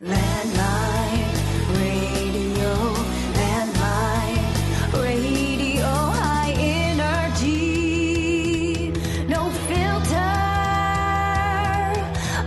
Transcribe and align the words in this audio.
Landline 0.00 1.28
radio, 1.76 2.74
landline 3.36 5.02
radio, 5.02 5.84
high 5.84 6.52
energy, 7.42 8.92
no 9.28 9.50
filter. 9.68 10.16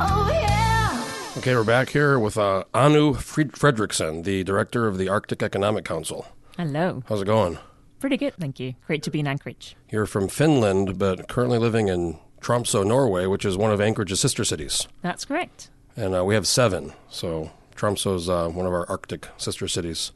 Oh 0.01 0.29
yeah. 0.33 1.05
Okay, 1.37 1.53
we're 1.55 1.63
back 1.63 1.89
here 1.89 2.17
with 2.17 2.39
uh, 2.39 2.63
Anu 2.73 3.13
Fried- 3.13 3.51
Fredrikson, 3.51 4.23
the 4.23 4.43
director 4.43 4.87
of 4.87 4.97
the 4.97 5.07
Arctic 5.09 5.43
Economic 5.43 5.85
Council. 5.85 6.25
Hello. 6.57 7.03
How's 7.07 7.21
it 7.21 7.25
going? 7.25 7.59
Pretty 7.99 8.17
good, 8.17 8.33
thank 8.33 8.59
you. 8.59 8.73
Great 8.87 9.03
to 9.03 9.11
be 9.11 9.19
in 9.19 9.27
Anchorage. 9.27 9.75
You're 9.91 10.07
from 10.07 10.27
Finland, 10.27 10.97
but 10.97 11.27
currently 11.27 11.59
living 11.59 11.87
in 11.87 12.17
Tromsø, 12.41 12.83
Norway, 12.83 13.27
which 13.27 13.45
is 13.45 13.55
one 13.57 13.71
of 13.71 13.79
Anchorage's 13.79 14.19
sister 14.19 14.43
cities. 14.43 14.87
That's 15.03 15.23
correct. 15.23 15.69
And 15.95 16.15
uh, 16.15 16.25
we 16.25 16.33
have 16.33 16.47
seven, 16.47 16.93
so 17.09 17.51
Tromsø 17.75 18.15
is 18.15 18.29
uh, 18.29 18.49
one 18.49 18.65
of 18.65 18.73
our 18.73 18.89
Arctic 18.89 19.27
sister 19.37 19.67
cities. 19.67 20.11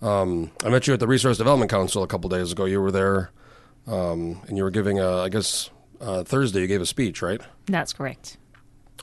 Um, 0.00 0.52
I 0.64 0.68
met 0.68 0.86
you 0.86 0.94
at 0.94 1.00
the 1.00 1.08
Resource 1.08 1.38
Development 1.38 1.70
Council 1.70 2.04
a 2.04 2.06
couple 2.06 2.30
days 2.30 2.52
ago. 2.52 2.66
You 2.66 2.80
were 2.80 2.92
there, 2.92 3.32
um, 3.88 4.40
and 4.46 4.56
you 4.56 4.62
were 4.62 4.70
giving 4.70 5.00
a, 5.00 5.22
I 5.22 5.28
guess, 5.28 5.70
uh, 6.00 6.22
Thursday 6.22 6.60
you 6.60 6.68
gave 6.68 6.80
a 6.80 6.86
speech, 6.86 7.20
right? 7.20 7.40
That's 7.66 7.92
correct. 7.92 8.36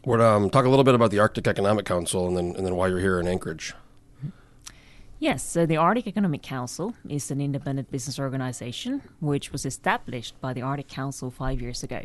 Would 0.05 0.21
um, 0.21 0.49
talk 0.49 0.65
a 0.65 0.69
little 0.69 0.85
bit 0.85 0.95
about 0.95 1.11
the 1.11 1.19
Arctic 1.19 1.47
Economic 1.47 1.85
Council, 1.85 2.27
and 2.27 2.37
then 2.37 2.55
and 2.55 2.65
then 2.65 2.75
why 2.75 2.87
you're 2.87 2.99
here 2.99 3.19
in 3.19 3.27
Anchorage. 3.27 3.73
Yes, 5.19 5.43
so 5.43 5.65
the 5.65 5.77
Arctic 5.77 6.07
Economic 6.07 6.43
Council 6.43 6.93
is 7.09 7.31
an 7.31 7.41
independent 7.41 7.89
business 7.89 8.19
organization 8.19 9.01
which 9.19 9.51
was 9.51 9.65
established 9.65 10.39
by 10.39 10.53
the 10.53 10.61
Arctic 10.61 10.87
Council 10.87 11.31
five 11.31 11.61
years 11.61 11.83
ago. 11.83 12.01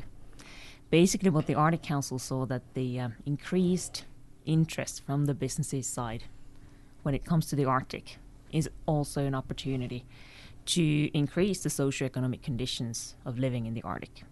Basically, 0.90 1.30
what 1.30 1.46
the 1.46 1.54
Arctic 1.54 1.82
Council 1.82 2.18
saw 2.18 2.46
that 2.46 2.62
the 2.74 2.98
um, 2.98 3.14
increased 3.24 4.04
interest 4.44 5.04
from 5.06 5.26
the 5.26 5.34
businesses 5.34 5.86
side 5.86 6.24
when 7.02 7.14
it 7.14 7.24
comes 7.24 7.46
to 7.46 7.56
the 7.56 7.64
Arctic 7.64 8.18
is 8.50 8.68
also 8.86 9.24
an 9.24 9.34
opportunity 9.34 10.04
to 10.66 11.16
increase 11.16 11.62
the 11.62 11.68
socioeconomic 11.68 12.42
conditions 12.42 13.14
of 13.24 13.38
living 13.38 13.66
in 13.66 13.74
the 13.74 13.82
Arctic. 13.82 14.24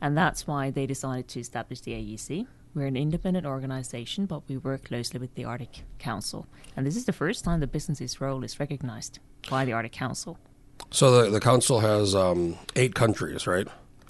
And 0.00 0.16
that's 0.16 0.46
why 0.46 0.70
they 0.70 0.86
decided 0.86 1.28
to 1.28 1.40
establish 1.40 1.80
the 1.80 1.92
AEC. 1.92 2.46
We're 2.74 2.86
an 2.86 2.96
independent 2.96 3.46
organization, 3.46 4.26
but 4.26 4.42
we 4.48 4.58
work 4.58 4.84
closely 4.84 5.18
with 5.18 5.34
the 5.34 5.44
Arctic 5.44 5.82
Council. 5.98 6.46
And 6.76 6.86
this 6.86 6.96
is 6.96 7.06
the 7.06 7.12
first 7.12 7.44
time 7.44 7.60
the 7.60 7.66
business's 7.66 8.20
role 8.20 8.44
is 8.44 8.60
recognized 8.60 9.18
by 9.50 9.64
the 9.64 9.72
Arctic 9.72 9.92
Council. 9.92 10.38
So 10.90 11.10
the 11.10 11.30
the 11.30 11.40
council 11.40 11.80
has 11.80 12.14
um, 12.14 12.56
eight 12.76 12.94
countries, 12.94 13.46
right? 13.46 13.66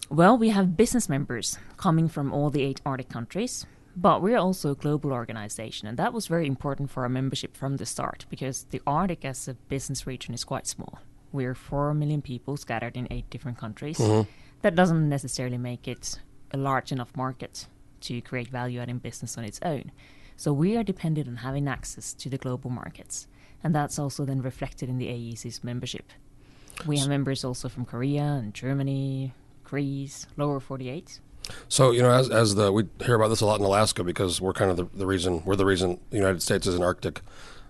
Well, 0.08 0.38
we 0.38 0.50
have 0.50 0.76
business 0.76 1.08
members 1.08 1.58
coming 1.76 2.08
from 2.08 2.32
all 2.32 2.50
the 2.50 2.62
eight 2.62 2.80
Arctic 2.86 3.08
countries, 3.08 3.66
but 3.96 4.22
we're 4.22 4.38
also 4.38 4.70
a 4.70 4.76
global 4.76 5.12
organization, 5.12 5.88
and 5.88 5.98
that 5.98 6.12
was 6.12 6.28
very 6.28 6.46
important 6.46 6.90
for 6.90 7.02
our 7.02 7.08
membership 7.08 7.56
from 7.56 7.76
the 7.76 7.86
start 7.86 8.24
because 8.30 8.66
the 8.70 8.80
Arctic 8.86 9.24
as 9.24 9.48
a 9.48 9.54
business 9.54 10.06
region 10.06 10.32
is 10.32 10.44
quite 10.44 10.66
small. 10.66 11.00
We're 11.32 11.56
4 11.56 11.92
million 11.94 12.22
people 12.22 12.56
scattered 12.56 12.96
in 12.96 13.08
eight 13.10 13.28
different 13.30 13.58
countries. 13.58 13.98
Mm-hmm. 13.98 14.30
That 14.62 14.76
doesn't 14.76 15.08
necessarily 15.08 15.58
make 15.58 15.88
it 15.88 16.20
a 16.52 16.56
large 16.56 16.92
enough 16.92 17.16
market 17.16 17.66
to 18.02 18.20
create 18.20 18.48
value 18.48 18.80
adding 18.80 18.98
business 18.98 19.36
on 19.36 19.44
its 19.44 19.58
own. 19.62 19.90
So 20.36 20.52
we 20.52 20.76
are 20.76 20.84
dependent 20.84 21.26
on 21.26 21.36
having 21.36 21.66
access 21.66 22.14
to 22.14 22.30
the 22.30 22.38
global 22.38 22.70
markets, 22.70 23.26
and 23.64 23.74
that's 23.74 23.98
also 23.98 24.24
then 24.24 24.40
reflected 24.40 24.88
in 24.88 24.98
the 24.98 25.08
AEC's 25.08 25.64
membership. 25.64 26.12
We 26.86 26.98
have 26.98 27.08
members 27.08 27.42
also 27.42 27.68
from 27.68 27.86
Korea 27.86 28.22
and 28.22 28.54
Germany, 28.54 29.32
Greece, 29.66 30.26
lower 30.36 30.60
48. 30.60 31.20
So 31.68 31.90
you 31.90 32.02
know, 32.02 32.10
as 32.10 32.30
as 32.30 32.54
the 32.54 32.72
we 32.72 32.84
hear 33.04 33.14
about 33.14 33.28
this 33.28 33.40
a 33.40 33.46
lot 33.46 33.60
in 33.60 33.66
Alaska 33.66 34.02
because 34.02 34.40
we're 34.40 34.52
kind 34.52 34.70
of 34.70 34.76
the, 34.76 34.86
the 34.94 35.06
reason 35.06 35.42
we're 35.44 35.56
the 35.56 35.66
reason 35.66 36.00
the 36.10 36.16
United 36.16 36.42
States 36.42 36.66
is 36.66 36.74
an 36.74 36.82
Arctic 36.82 37.20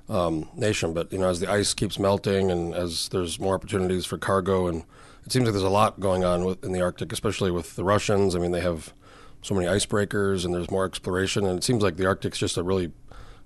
um, 0.08 0.48
nation. 0.54 0.92
But 0.94 1.12
you 1.12 1.18
know, 1.18 1.28
as 1.28 1.40
the 1.40 1.50
ice 1.50 1.74
keeps 1.74 1.98
melting 1.98 2.50
and 2.50 2.74
as 2.74 3.08
there's 3.08 3.38
more 3.38 3.54
opportunities 3.54 4.06
for 4.06 4.18
cargo, 4.18 4.66
and 4.66 4.84
it 5.24 5.32
seems 5.32 5.44
like 5.44 5.52
there's 5.52 5.62
a 5.62 5.68
lot 5.68 6.00
going 6.00 6.24
on 6.24 6.44
with, 6.44 6.64
in 6.64 6.72
the 6.72 6.80
Arctic, 6.80 7.12
especially 7.12 7.50
with 7.50 7.76
the 7.76 7.84
Russians. 7.84 8.34
I 8.34 8.38
mean, 8.38 8.52
they 8.52 8.60
have 8.60 8.94
so 9.42 9.54
many 9.54 9.66
icebreakers, 9.66 10.44
and 10.44 10.54
there's 10.54 10.70
more 10.70 10.84
exploration, 10.84 11.46
and 11.46 11.58
it 11.58 11.64
seems 11.64 11.82
like 11.82 11.96
the 11.96 12.06
Arctic's 12.06 12.38
just 12.38 12.56
a 12.56 12.62
really 12.62 12.92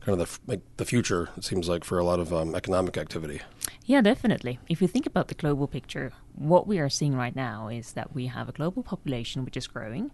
kind 0.01 0.21
of 0.21 0.29
the 0.29 0.53
like 0.53 0.61
the 0.77 0.85
future. 0.85 1.29
It 1.37 1.45
seems 1.45 1.69
like 1.69 1.85
for 1.85 1.99
a 1.99 2.05
lot 2.05 2.21
of 2.21 2.33
um, 2.33 2.55
economic 2.55 2.97
activity. 2.97 3.41
Yeah, 3.85 4.01
definitely. 4.01 4.59
If 4.69 4.81
you 4.81 4.89
think 4.89 5.07
about 5.07 5.29
the 5.29 5.35
global 5.35 5.67
picture, 5.67 6.13
what 6.35 6.67
we 6.67 6.79
are 6.79 6.89
seeing 6.89 7.15
right 7.17 7.35
now 7.35 7.69
is 7.69 7.93
that 7.93 8.15
we 8.15 8.27
have 8.27 8.49
a 8.49 8.53
global 8.53 8.83
population 8.83 9.45
which 9.45 9.57
is 9.57 9.67
growing. 9.67 10.11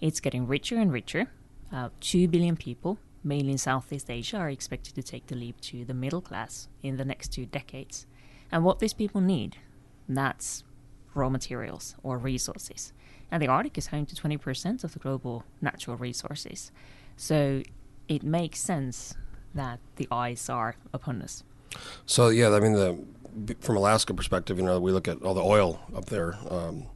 It's 0.00 0.20
getting 0.20 0.46
richer 0.46 0.78
and 0.78 0.92
richer. 0.92 1.28
Uh, 1.72 1.90
Two 2.00 2.26
billion 2.28 2.56
people, 2.56 2.98
mainly 3.22 3.52
in 3.52 3.58
Southeast 3.58 4.10
Asia, 4.10 4.36
are 4.38 4.50
expected 4.50 4.94
to 4.96 5.02
take 5.02 5.28
the 5.28 5.36
leap 5.36 5.60
to 5.62 5.84
the 5.84 5.94
middle 5.94 6.20
class 6.20 6.68
in 6.82 6.96
the 6.96 7.04
next 7.04 7.28
two 7.28 7.46
decades. 7.46 8.06
And 8.50 8.64
what 8.64 8.80
these 8.80 8.94
people 8.94 9.20
need, 9.20 9.56
that's 10.08 10.64
raw 11.14 11.28
materials 11.28 11.94
or 12.02 12.18
resources. 12.18 12.92
And 13.30 13.40
the 13.40 13.46
Arctic 13.46 13.78
is 13.78 13.88
home 13.88 14.06
to 14.06 14.16
20% 14.16 14.82
of 14.82 14.92
the 14.92 14.98
global 14.98 15.44
natural 15.60 15.96
resources. 15.96 16.72
So 17.16 17.62
it 18.08 18.24
makes 18.24 18.58
sense 18.58 19.14
that 19.54 19.80
the 19.96 20.06
eyes 20.10 20.48
are 20.48 20.76
upon 20.92 21.22
us. 21.22 21.42
So 22.06 22.28
yeah, 22.28 22.50
I 22.50 22.60
mean, 22.60 22.72
the 22.74 22.98
from 23.60 23.76
Alaska 23.76 24.14
perspective, 24.14 24.58
you 24.58 24.64
know, 24.64 24.80
we 24.80 24.92
look 24.92 25.08
at 25.08 25.22
all 25.22 25.34
the 25.34 25.42
oil 25.42 25.80
up 25.94 26.06
there, 26.06 26.36
um, 26.48 26.86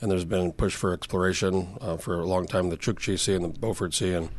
and 0.00 0.10
there's 0.10 0.24
been 0.24 0.52
push 0.52 0.74
for 0.74 0.92
exploration 0.92 1.76
uh, 1.80 1.96
for 1.96 2.20
a 2.20 2.26
long 2.26 2.46
time, 2.46 2.70
the 2.70 2.76
Chukchi 2.76 3.18
Sea 3.18 3.34
and 3.34 3.44
the 3.44 3.58
Beaufort 3.58 3.94
Sea, 3.94 4.14
and 4.14 4.30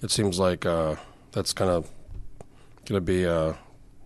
it 0.00 0.10
seems 0.10 0.38
like 0.38 0.64
uh, 0.64 0.96
that's 1.32 1.52
kind 1.52 1.70
of 1.70 1.90
going 2.86 2.98
to 2.98 3.00
be 3.00 3.24
a 3.24 3.56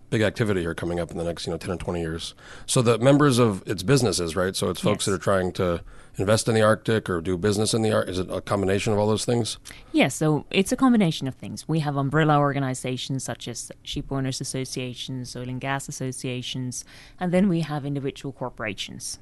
big 0.09 0.21
activity 0.21 0.61
here 0.61 0.73
coming 0.73 0.99
up 0.99 1.11
in 1.11 1.17
the 1.17 1.23
next, 1.23 1.45
you 1.45 1.51
know, 1.51 1.57
10 1.57 1.71
or 1.71 1.77
20 1.77 1.99
years. 1.99 2.33
So 2.65 2.81
the 2.81 2.97
members 2.97 3.39
of 3.39 3.61
its 3.67 3.83
businesses, 3.83 4.35
right? 4.35 4.55
So 4.55 4.69
it's 4.69 4.79
folks 4.79 5.01
Yes. 5.01 5.05
that 5.07 5.13
are 5.13 5.17
trying 5.23 5.51
to 5.53 5.81
invest 6.17 6.47
in 6.47 6.55
the 6.55 6.61
Arctic 6.61 7.09
or 7.09 7.21
do 7.21 7.37
business 7.37 7.73
in 7.73 7.81
the 7.81 7.91
Arctic. 7.91 8.11
Is 8.13 8.19
it 8.19 8.29
a 8.31 8.41
combination 8.41 8.93
of 8.93 8.99
all 8.99 9.07
those 9.07 9.25
things? 9.25 9.57
Yes, 9.91 10.15
so 10.15 10.45
it's 10.49 10.71
a 10.71 10.75
combination 10.75 11.27
of 11.27 11.35
things. 11.35 11.67
We 11.67 11.79
have 11.81 11.95
umbrella 11.95 12.39
organizations 12.39 13.23
such 13.23 13.47
as 13.47 13.71
ship 13.83 14.11
owners 14.11 14.39
associations, 14.41 15.35
oil 15.35 15.49
and 15.49 15.61
gas 15.61 15.87
associations, 15.89 16.85
and 17.19 17.31
then 17.31 17.49
we 17.49 17.61
have 17.61 17.85
individual 17.85 18.31
corporations. 18.31 19.19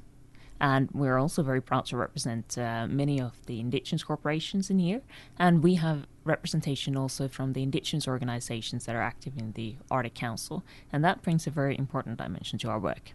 And 0.60 0.88
we're 0.92 1.18
also 1.18 1.42
very 1.42 1.60
proud 1.60 1.86
to 1.86 1.96
represent 1.96 2.56
uh, 2.56 2.86
many 2.88 3.20
of 3.20 3.34
the 3.46 3.60
indigenous 3.60 4.02
corporations 4.02 4.70
in 4.70 4.78
here. 4.78 5.02
And 5.38 5.62
we 5.62 5.74
have 5.76 6.06
representation 6.24 6.96
also 6.96 7.28
from 7.28 7.52
the 7.52 7.62
indigenous 7.62 8.08
organizations 8.08 8.86
that 8.86 8.96
are 8.96 9.02
active 9.02 9.36
in 9.36 9.52
the 9.52 9.76
Arctic 9.90 10.14
Council. 10.14 10.64
And 10.92 11.04
that 11.04 11.22
brings 11.22 11.46
a 11.46 11.50
very 11.50 11.76
important 11.76 12.18
dimension 12.18 12.58
to 12.60 12.68
our 12.70 12.78
work. 12.78 13.12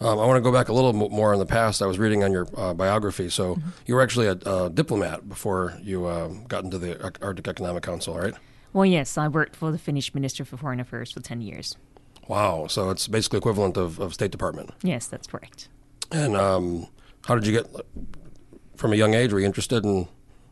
Um, 0.00 0.18
I 0.18 0.26
want 0.26 0.36
to 0.36 0.40
go 0.42 0.52
back 0.52 0.68
a 0.68 0.72
little 0.72 0.92
mo- 0.92 1.08
more 1.08 1.32
in 1.32 1.38
the 1.38 1.46
past. 1.46 1.80
I 1.80 1.86
was 1.86 1.98
reading 1.98 2.22
on 2.24 2.32
your 2.32 2.46
uh, 2.56 2.74
biography. 2.74 3.30
So 3.30 3.58
you 3.86 3.94
were 3.94 4.02
actually 4.02 4.26
a, 4.26 4.32
a 4.32 4.70
diplomat 4.70 5.28
before 5.28 5.78
you 5.82 6.06
uh, 6.06 6.28
got 6.48 6.64
into 6.64 6.78
the 6.78 7.02
Arctic 7.22 7.48
Economic 7.48 7.82
Council, 7.82 8.18
right? 8.18 8.34
Well, 8.72 8.86
yes, 8.86 9.16
I 9.16 9.28
worked 9.28 9.54
for 9.54 9.70
the 9.70 9.78
Finnish 9.78 10.14
Minister 10.14 10.44
for 10.44 10.56
Foreign 10.56 10.80
Affairs 10.80 11.12
for 11.12 11.20
10 11.20 11.40
years. 11.40 11.76
Wow. 12.28 12.66
So 12.68 12.90
it's 12.90 13.08
basically 13.08 13.38
equivalent 13.38 13.76
of, 13.76 13.98
of 13.98 14.14
State 14.14 14.30
Department. 14.30 14.70
Yes, 14.82 15.06
that's 15.06 15.26
correct. 15.26 15.68
And 16.12 16.36
um, 16.36 16.86
how 17.26 17.34
did 17.34 17.46
you 17.46 17.52
get 17.52 17.66
from 18.76 18.92
a 18.92 18.96
young 18.96 19.14
age? 19.14 19.32
Were 19.32 19.40
you 19.40 19.46
interested 19.46 19.84
in 19.84 20.08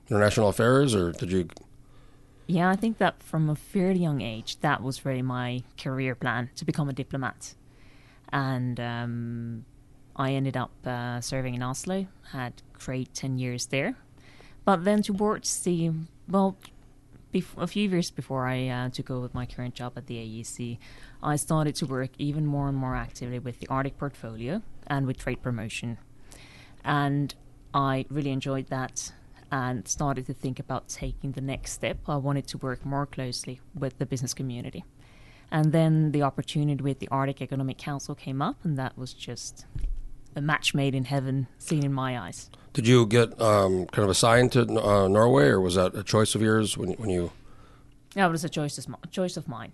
international 0.08 0.48
affairs, 0.48 0.94
or 0.94 1.12
did 1.12 1.30
you? 1.30 1.48
Yeah, 2.46 2.68
I 2.70 2.76
think 2.76 2.98
that 2.98 3.22
from 3.22 3.48
a 3.48 3.54
fairly 3.54 4.00
young 4.00 4.22
age, 4.22 4.58
that 4.60 4.82
was 4.82 5.04
really 5.04 5.22
my 5.22 5.62
career 5.78 6.14
plan 6.14 6.50
to 6.56 6.64
become 6.64 6.88
a 6.88 6.92
diplomat. 6.92 7.54
And 8.32 8.80
um, 8.80 9.64
I 10.16 10.32
ended 10.32 10.56
up 10.56 10.72
uh, 10.84 11.20
serving 11.20 11.54
in 11.54 11.62
Oslo, 11.62 12.06
had 12.32 12.62
great 12.72 13.14
10 13.14 13.38
years 13.38 13.66
there. 13.66 13.94
But 14.64 14.84
then 14.84 15.02
towards 15.02 15.60
the, 15.60 15.90
well, 16.28 16.56
bef- 17.32 17.56
a 17.56 17.66
few 17.66 17.88
years 17.88 18.10
before 18.10 18.46
I 18.46 18.68
uh, 18.68 18.88
took 18.88 19.10
over 19.10 19.30
my 19.32 19.46
current 19.46 19.74
job 19.74 19.92
at 19.96 20.06
the 20.06 20.16
AEC, 20.16 20.78
I 21.22 21.36
started 21.36 21.74
to 21.76 21.86
work 21.86 22.10
even 22.18 22.46
more 22.46 22.68
and 22.68 22.76
more 22.76 22.96
actively 22.96 23.38
with 23.38 23.60
the 23.60 23.68
Arctic 23.68 23.98
portfolio 23.98 24.62
and 24.90 25.06
with 25.06 25.16
trade 25.16 25.40
promotion. 25.40 25.96
And 26.84 27.34
I 27.72 28.04
really 28.10 28.30
enjoyed 28.30 28.66
that 28.66 29.12
and 29.52 29.88
started 29.88 30.26
to 30.26 30.34
think 30.34 30.58
about 30.58 30.88
taking 30.88 31.32
the 31.32 31.40
next 31.40 31.72
step. 31.72 31.98
I 32.06 32.16
wanted 32.16 32.46
to 32.48 32.58
work 32.58 32.84
more 32.84 33.06
closely 33.06 33.60
with 33.74 33.98
the 33.98 34.06
business 34.06 34.34
community. 34.34 34.84
And 35.50 35.72
then 35.72 36.12
the 36.12 36.22
opportunity 36.22 36.82
with 36.82 37.00
the 37.00 37.08
Arctic 37.08 37.42
Economic 37.42 37.78
Council 37.78 38.14
came 38.14 38.40
up, 38.40 38.56
and 38.64 38.78
that 38.78 38.96
was 38.96 39.12
just 39.12 39.66
a 40.36 40.40
match 40.40 40.74
made 40.74 40.94
in 40.94 41.04
heaven, 41.04 41.48
seen 41.58 41.84
in 41.84 41.92
my 41.92 42.18
eyes. 42.18 42.50
Did 42.72 42.86
you 42.86 43.04
get 43.04 43.40
um, 43.40 43.86
kind 43.86 44.04
of 44.04 44.10
assigned 44.10 44.52
to 44.52 44.60
uh, 44.62 45.08
Norway, 45.08 45.46
or 45.46 45.60
was 45.60 45.74
that 45.74 45.96
a 45.96 46.04
choice 46.04 46.36
of 46.36 46.42
yours 46.42 46.78
when 46.78 46.92
when 46.92 47.10
you? 47.10 47.32
That 48.14 48.30
was 48.30 48.44
a 48.44 48.48
choice 48.48 48.78
of, 48.78 48.86
choice 49.10 49.36
of 49.36 49.48
mine. 49.48 49.72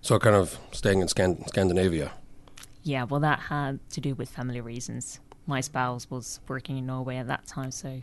So 0.00 0.18
kind 0.18 0.36
of 0.36 0.58
staying 0.72 1.00
in 1.00 1.08
Scan- 1.08 1.46
Scandinavia. 1.46 2.12
Yeah, 2.86 3.02
well, 3.02 3.18
that 3.18 3.40
had 3.40 3.80
to 3.90 4.00
do 4.00 4.14
with 4.14 4.28
family 4.28 4.60
reasons. 4.60 5.18
My 5.44 5.60
spouse 5.60 6.08
was 6.08 6.38
working 6.46 6.78
in 6.78 6.86
Norway 6.86 7.16
at 7.16 7.26
that 7.26 7.44
time, 7.44 7.72
so 7.72 8.00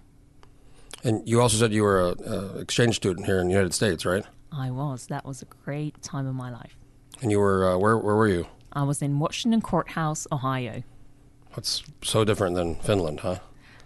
And 1.05 1.25
you 1.25 1.39
also 1.39 1.55
said 1.55 1.71
you 1.71 1.83
were 1.83 2.01
a, 2.01 2.29
a 2.29 2.57
exchange 2.57 2.97
student 2.97 3.25
here 3.25 3.39
in 3.39 3.47
the 3.47 3.53
United 3.53 3.73
States, 3.73 4.05
right? 4.05 4.25
I 4.51 4.71
was. 4.71 5.07
That 5.07 5.25
was 5.25 5.41
a 5.41 5.45
great 5.63 6.01
time 6.01 6.27
of 6.27 6.35
my 6.35 6.51
life. 6.51 6.75
And 7.21 7.31
you 7.31 7.39
were 7.39 7.71
uh, 7.71 7.77
where? 7.77 7.97
Where 7.97 8.15
were 8.15 8.27
you? 8.27 8.47
I 8.73 8.83
was 8.83 9.01
in 9.01 9.19
Washington 9.19 9.61
Court 9.61 9.91
House, 9.91 10.27
Ohio. 10.33 10.83
That's 11.55 11.81
so 12.01 12.25
different 12.25 12.57
than 12.57 12.75
Finland, 12.75 13.21
huh? 13.21 13.39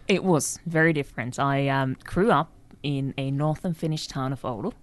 It 0.08 0.24
was 0.24 0.58
very 0.66 0.94
different. 0.94 1.38
I 1.38 1.68
um, 1.68 1.96
grew 2.06 2.32
up 2.32 2.50
in 2.82 3.14
a 3.20 3.30
northern 3.30 3.76
Finnish 3.76 4.08
town 4.08 4.34
of 4.34 4.42
Oulu, 4.42 4.74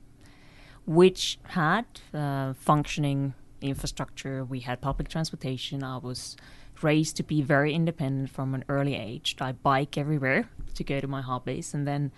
which 0.87 1.39
had 1.49 1.87
uh, 2.13 2.53
functioning 2.53 3.35
infrastructure. 3.65 4.45
We 4.45 4.61
had 4.61 4.81
public 4.81 5.09
transportation. 5.09 5.83
I 5.83 5.99
was 5.99 6.37
raised 6.83 7.17
to 7.17 7.23
be 7.23 7.43
very 7.43 7.75
independent 7.75 8.31
from 8.31 8.55
an 8.55 8.65
early 8.69 8.95
age. 8.95 9.37
I 9.41 9.53
bike 9.53 9.97
everywhere 9.97 10.49
to 10.75 10.85
go 10.85 11.01
to 11.01 11.07
my 11.07 11.23
hobbies, 11.23 11.75
and 11.75 11.87
then 11.87 12.13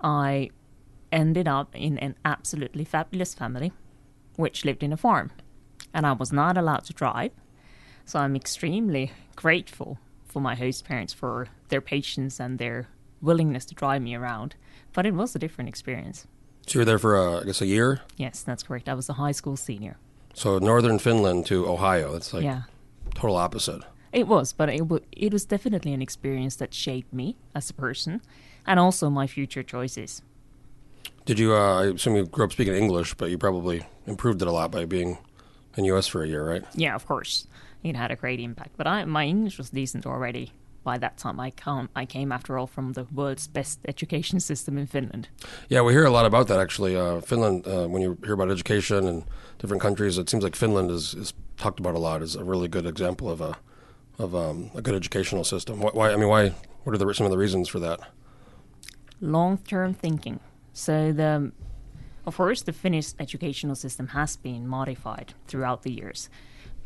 I 0.00 0.50
ended 1.12 1.48
up 1.48 1.74
in 1.74 1.98
an 1.98 2.14
absolutely 2.24 2.84
fabulous 2.84 3.34
family, 3.34 3.72
which 4.36 4.64
lived 4.64 4.82
in 4.82 4.92
a 4.92 4.96
farm, 4.96 5.30
and 5.94 6.06
I 6.06 6.12
was 6.12 6.32
not 6.32 6.58
allowed 6.58 6.84
to 6.84 6.92
drive. 6.92 7.32
So 8.04 8.20
I'm 8.20 8.36
extremely 8.36 9.12
grateful 9.34 9.98
for 10.24 10.40
my 10.40 10.54
host 10.54 10.84
parents 10.84 11.12
for 11.12 11.48
their 11.68 11.80
patience 11.80 12.38
and 12.38 12.58
their 12.58 12.88
willingness 13.20 13.64
to 13.66 13.74
drive 13.74 14.02
me 14.02 14.14
around. 14.14 14.54
But 14.92 15.06
it 15.06 15.14
was 15.14 15.34
a 15.34 15.38
different 15.38 15.68
experience. 15.68 16.26
So 16.66 16.74
you 16.74 16.80
were 16.80 16.84
there 16.84 16.98
for 16.98 17.16
uh, 17.16 17.40
I 17.40 17.44
guess 17.44 17.60
a 17.60 17.66
year. 17.66 18.00
Yes, 18.16 18.42
that's 18.42 18.62
correct. 18.62 18.88
I 18.88 18.94
was 18.94 19.08
a 19.08 19.14
high 19.14 19.32
school 19.32 19.56
senior. 19.56 19.96
So 20.36 20.58
northern 20.58 20.98
Finland 20.98 21.46
to 21.46 21.66
Ohio. 21.66 22.12
That's 22.12 22.34
like 22.34 22.44
yeah. 22.44 22.62
total 23.14 23.36
opposite. 23.36 23.80
It 24.12 24.28
was, 24.28 24.52
but 24.52 24.68
it, 24.68 24.80
w- 24.80 25.04
it 25.12 25.32
was 25.32 25.46
definitely 25.46 25.94
an 25.94 26.02
experience 26.02 26.56
that 26.56 26.74
shaped 26.74 27.10
me 27.10 27.36
as 27.54 27.70
a 27.70 27.74
person 27.74 28.20
and 28.66 28.78
also 28.78 29.08
my 29.08 29.26
future 29.26 29.62
choices. 29.62 30.20
Did 31.24 31.38
you? 31.38 31.54
Uh, 31.54 31.82
I 31.82 31.86
assume 31.86 32.16
you 32.16 32.26
grew 32.26 32.44
up 32.44 32.52
speaking 32.52 32.74
English, 32.74 33.14
but 33.14 33.30
you 33.30 33.38
probably 33.38 33.86
improved 34.06 34.42
it 34.42 34.48
a 34.48 34.52
lot 34.52 34.70
by 34.70 34.84
being 34.84 35.16
in 35.74 35.86
U.S. 35.86 36.06
for 36.06 36.22
a 36.22 36.28
year, 36.28 36.46
right? 36.46 36.64
Yeah, 36.74 36.94
of 36.94 37.06
course. 37.06 37.46
It 37.82 37.96
had 37.96 38.10
a 38.10 38.16
great 38.16 38.38
impact. 38.38 38.76
But 38.76 38.86
I, 38.86 39.04
my 39.06 39.24
English 39.24 39.56
was 39.56 39.70
decent 39.70 40.04
already 40.06 40.52
by 40.86 40.96
that 40.98 41.18
time. 41.18 41.40
I, 41.40 41.50
come, 41.50 41.88
I 41.96 42.06
came, 42.06 42.30
after 42.30 42.56
all, 42.56 42.68
from 42.68 42.92
the 42.92 43.04
world's 43.12 43.48
best 43.48 43.80
education 43.88 44.38
system 44.40 44.78
in 44.78 44.86
Finland. 44.86 45.28
Yeah, 45.68 45.82
we 45.82 45.92
hear 45.92 46.06
a 46.06 46.10
lot 46.10 46.26
about 46.26 46.46
that 46.46 46.60
actually. 46.60 46.96
Uh, 46.96 47.20
Finland, 47.20 47.66
uh, 47.66 47.88
when 47.88 48.02
you 48.02 48.16
hear 48.24 48.34
about 48.34 48.50
education 48.50 49.08
in 49.08 49.24
different 49.58 49.82
countries, 49.82 50.16
it 50.16 50.30
seems 50.30 50.44
like 50.44 50.56
Finland 50.56 50.90
is, 50.90 51.14
is 51.14 51.34
talked 51.56 51.80
about 51.80 51.94
a 51.96 51.98
lot 51.98 52.22
as 52.22 52.36
a 52.36 52.44
really 52.44 52.68
good 52.68 52.86
example 52.86 53.28
of 53.28 53.40
a 53.40 53.56
of 54.18 54.34
um, 54.34 54.70
a 54.74 54.80
good 54.80 54.94
educational 54.94 55.44
system. 55.44 55.80
Why, 55.80 55.90
why? 55.92 56.12
I 56.12 56.16
mean, 56.16 56.28
why? 56.28 56.54
What 56.84 56.94
are 56.94 56.98
the, 56.98 57.12
some 57.12 57.26
of 57.26 57.32
the 57.32 57.38
reasons 57.38 57.68
for 57.68 57.80
that? 57.80 58.00
Long-term 59.20 59.94
thinking. 59.94 60.38
So 60.72 61.12
the, 61.12 61.52
of 62.24 62.36
course, 62.36 62.62
the 62.62 62.72
Finnish 62.72 63.08
educational 63.18 63.74
system 63.74 64.08
has 64.08 64.36
been 64.36 64.68
modified 64.68 65.34
throughout 65.48 65.82
the 65.82 65.90
years, 65.90 66.30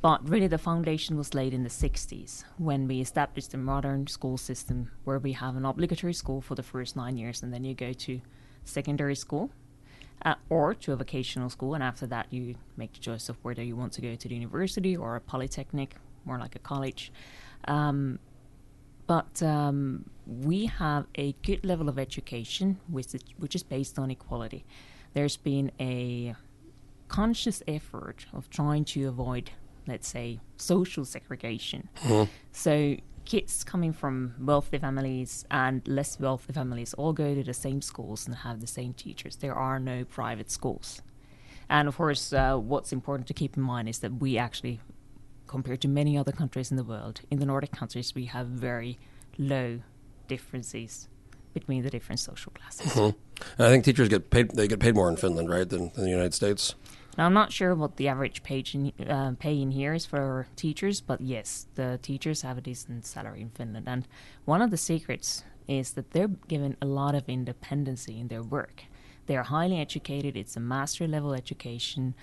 but 0.03 0.27
really 0.29 0.47
the 0.47 0.59
foundation 0.59 1.17
was 1.17 1.35
laid 1.35 1.53
in 1.53 1.63
the 1.63 1.69
60s 1.69 2.45
when 2.57 2.89
we 2.89 3.01
established 3.01 3.53
a 3.55 3.59
modern 3.59 4.07
school 4.07 4.39
system 4.39 4.91
where 5.05 5.19
we 5.19 5.33
have 5.33 5.57
an 5.57 5.65
obligatory 5.65 6.15
school 6.15 6.41
for 6.41 6.55
the 6.55 6.63
first 6.63 6.97
nine 6.97 7.17
years, 7.17 7.43
and 7.43 7.53
then 7.53 7.65
you 7.65 7.75
go 7.75 7.93
to 7.93 8.21
secondary 8.65 9.15
school. 9.15 9.51
Uh, 10.23 10.35
or 10.51 10.75
to 10.75 10.93
a 10.93 10.97
vocational 10.97 11.49
school, 11.49 11.73
and 11.73 11.83
after 11.83 12.07
that, 12.07 12.31
you 12.31 12.55
make 12.77 12.93
the 12.93 12.99
choice 12.99 13.31
of 13.31 13.43
whether 13.43 13.63
you 13.63 13.75
want 13.75 13.91
to 13.91 14.03
go 14.03 14.15
to 14.15 14.29
the 14.29 14.35
university 14.35 14.95
or 14.95 15.17
a 15.17 15.21
polytechnic, 15.21 15.97
more 16.27 16.39
like 16.39 16.55
a 16.55 16.59
college. 16.59 17.11
Um, 17.65 18.19
but 19.07 19.43
um, 19.43 20.05
we 20.27 20.67
have 20.67 21.07
a 21.15 21.33
good 21.43 21.65
level 21.65 21.89
of 21.89 21.99
education, 21.99 22.79
which 22.87 23.15
is, 23.15 23.23
which 23.39 23.55
is 23.55 23.63
based 23.63 23.99
on 23.99 24.11
equality. 24.11 24.67
There's 25.15 25.39
been 25.39 25.73
a 25.81 26.35
conscious 27.09 27.63
effort 27.67 28.27
of 28.33 28.49
trying 28.51 28.85
to 28.85 29.09
avoid, 29.09 29.51
let's 29.91 30.09
say, 30.09 30.41
social 30.57 31.05
segregation. 31.05 31.89
So 32.53 32.97
kids 33.25 33.65
coming 33.65 33.93
from 33.93 34.35
wealthy 34.41 34.79
families 34.79 35.45
and 35.51 35.87
less 35.87 36.19
wealthy 36.19 36.53
families 36.53 36.95
all 36.95 37.13
go 37.13 37.35
to 37.35 37.43
the 37.43 37.55
same 37.55 37.83
schools 37.83 38.27
and 38.27 38.35
have 38.37 38.61
the 38.61 38.67
same 38.67 38.93
teachers. 38.95 39.37
There 39.37 39.55
are 39.55 39.79
no 39.79 40.05
private 40.05 40.51
schools. 40.51 41.03
And 41.69 41.87
of 41.87 41.97
course, 41.97 42.33
uh, 42.33 42.57
what's 42.57 42.93
important 42.93 43.29
to 43.29 43.35
keep 43.35 43.57
in 43.57 43.63
mind 43.63 43.89
is 43.89 43.99
that 44.01 44.15
we 44.15 44.39
actually 44.39 44.81
compared 45.47 45.81
to 45.81 45.89
many 45.89 46.17
other 46.17 46.33
countries 46.33 46.71
in 46.71 46.77
the 46.77 46.85
world, 46.85 47.21
in 47.31 47.41
the 47.41 47.47
Nordic 47.47 47.73
countries, 47.73 48.15
we 48.15 48.27
have 48.27 48.47
very 48.47 48.99
low 49.37 49.81
differences 50.29 51.09
between 51.53 51.83
the 51.83 51.91
different 51.91 52.21
social 52.21 52.53
classes. 52.53 52.97
And 52.97 53.15
I 53.67 53.69
think 53.69 53.85
teachers 53.85 54.09
get 54.09 54.31
paid. 54.31 54.53
They 54.53 54.69
get 54.69 54.79
paid 54.79 54.95
more 54.95 55.09
in 55.09 55.17
Finland, 55.17 55.51
right, 55.51 55.69
than, 55.69 55.91
than 55.95 56.05
the 56.05 56.11
United 56.11 56.35
States. 56.35 56.75
Now, 57.21 57.27
I'm 57.27 57.35
not 57.35 57.53
sure 57.53 57.75
what 57.75 57.97
the 57.97 58.09
average 58.09 58.43
page 58.43 58.75
in, 58.75 58.95
uh, 59.07 59.35
pay 59.39 59.61
in 59.61 59.73
here 59.73 59.93
is 59.93 60.07
for 60.07 60.47
teachers, 60.57 61.03
but 61.03 61.21
yes, 61.21 61.67
the 61.75 61.99
teachers 62.01 62.41
have 62.41 62.57
a 62.57 62.63
decent 62.63 63.05
salary 63.05 63.43
in 63.43 63.51
Finland. 63.51 63.87
And 63.87 64.09
one 64.47 64.63
of 64.63 64.71
the 64.71 64.79
secrets 64.79 65.45
is 65.69 65.93
that 65.93 66.13
they're 66.13 66.29
given 66.49 66.79
a 66.81 66.87
lot 66.87 67.15
of 67.15 67.29
independency 67.29 68.19
in 68.19 68.29
their 68.29 68.43
work. 68.43 68.85
They 69.27 69.37
are 69.37 69.43
highly 69.43 69.79
educated, 69.79 70.35
it's 70.35 70.57
a 70.57 70.61
master 70.61 71.07
level 71.07 71.35
education, 71.35 72.15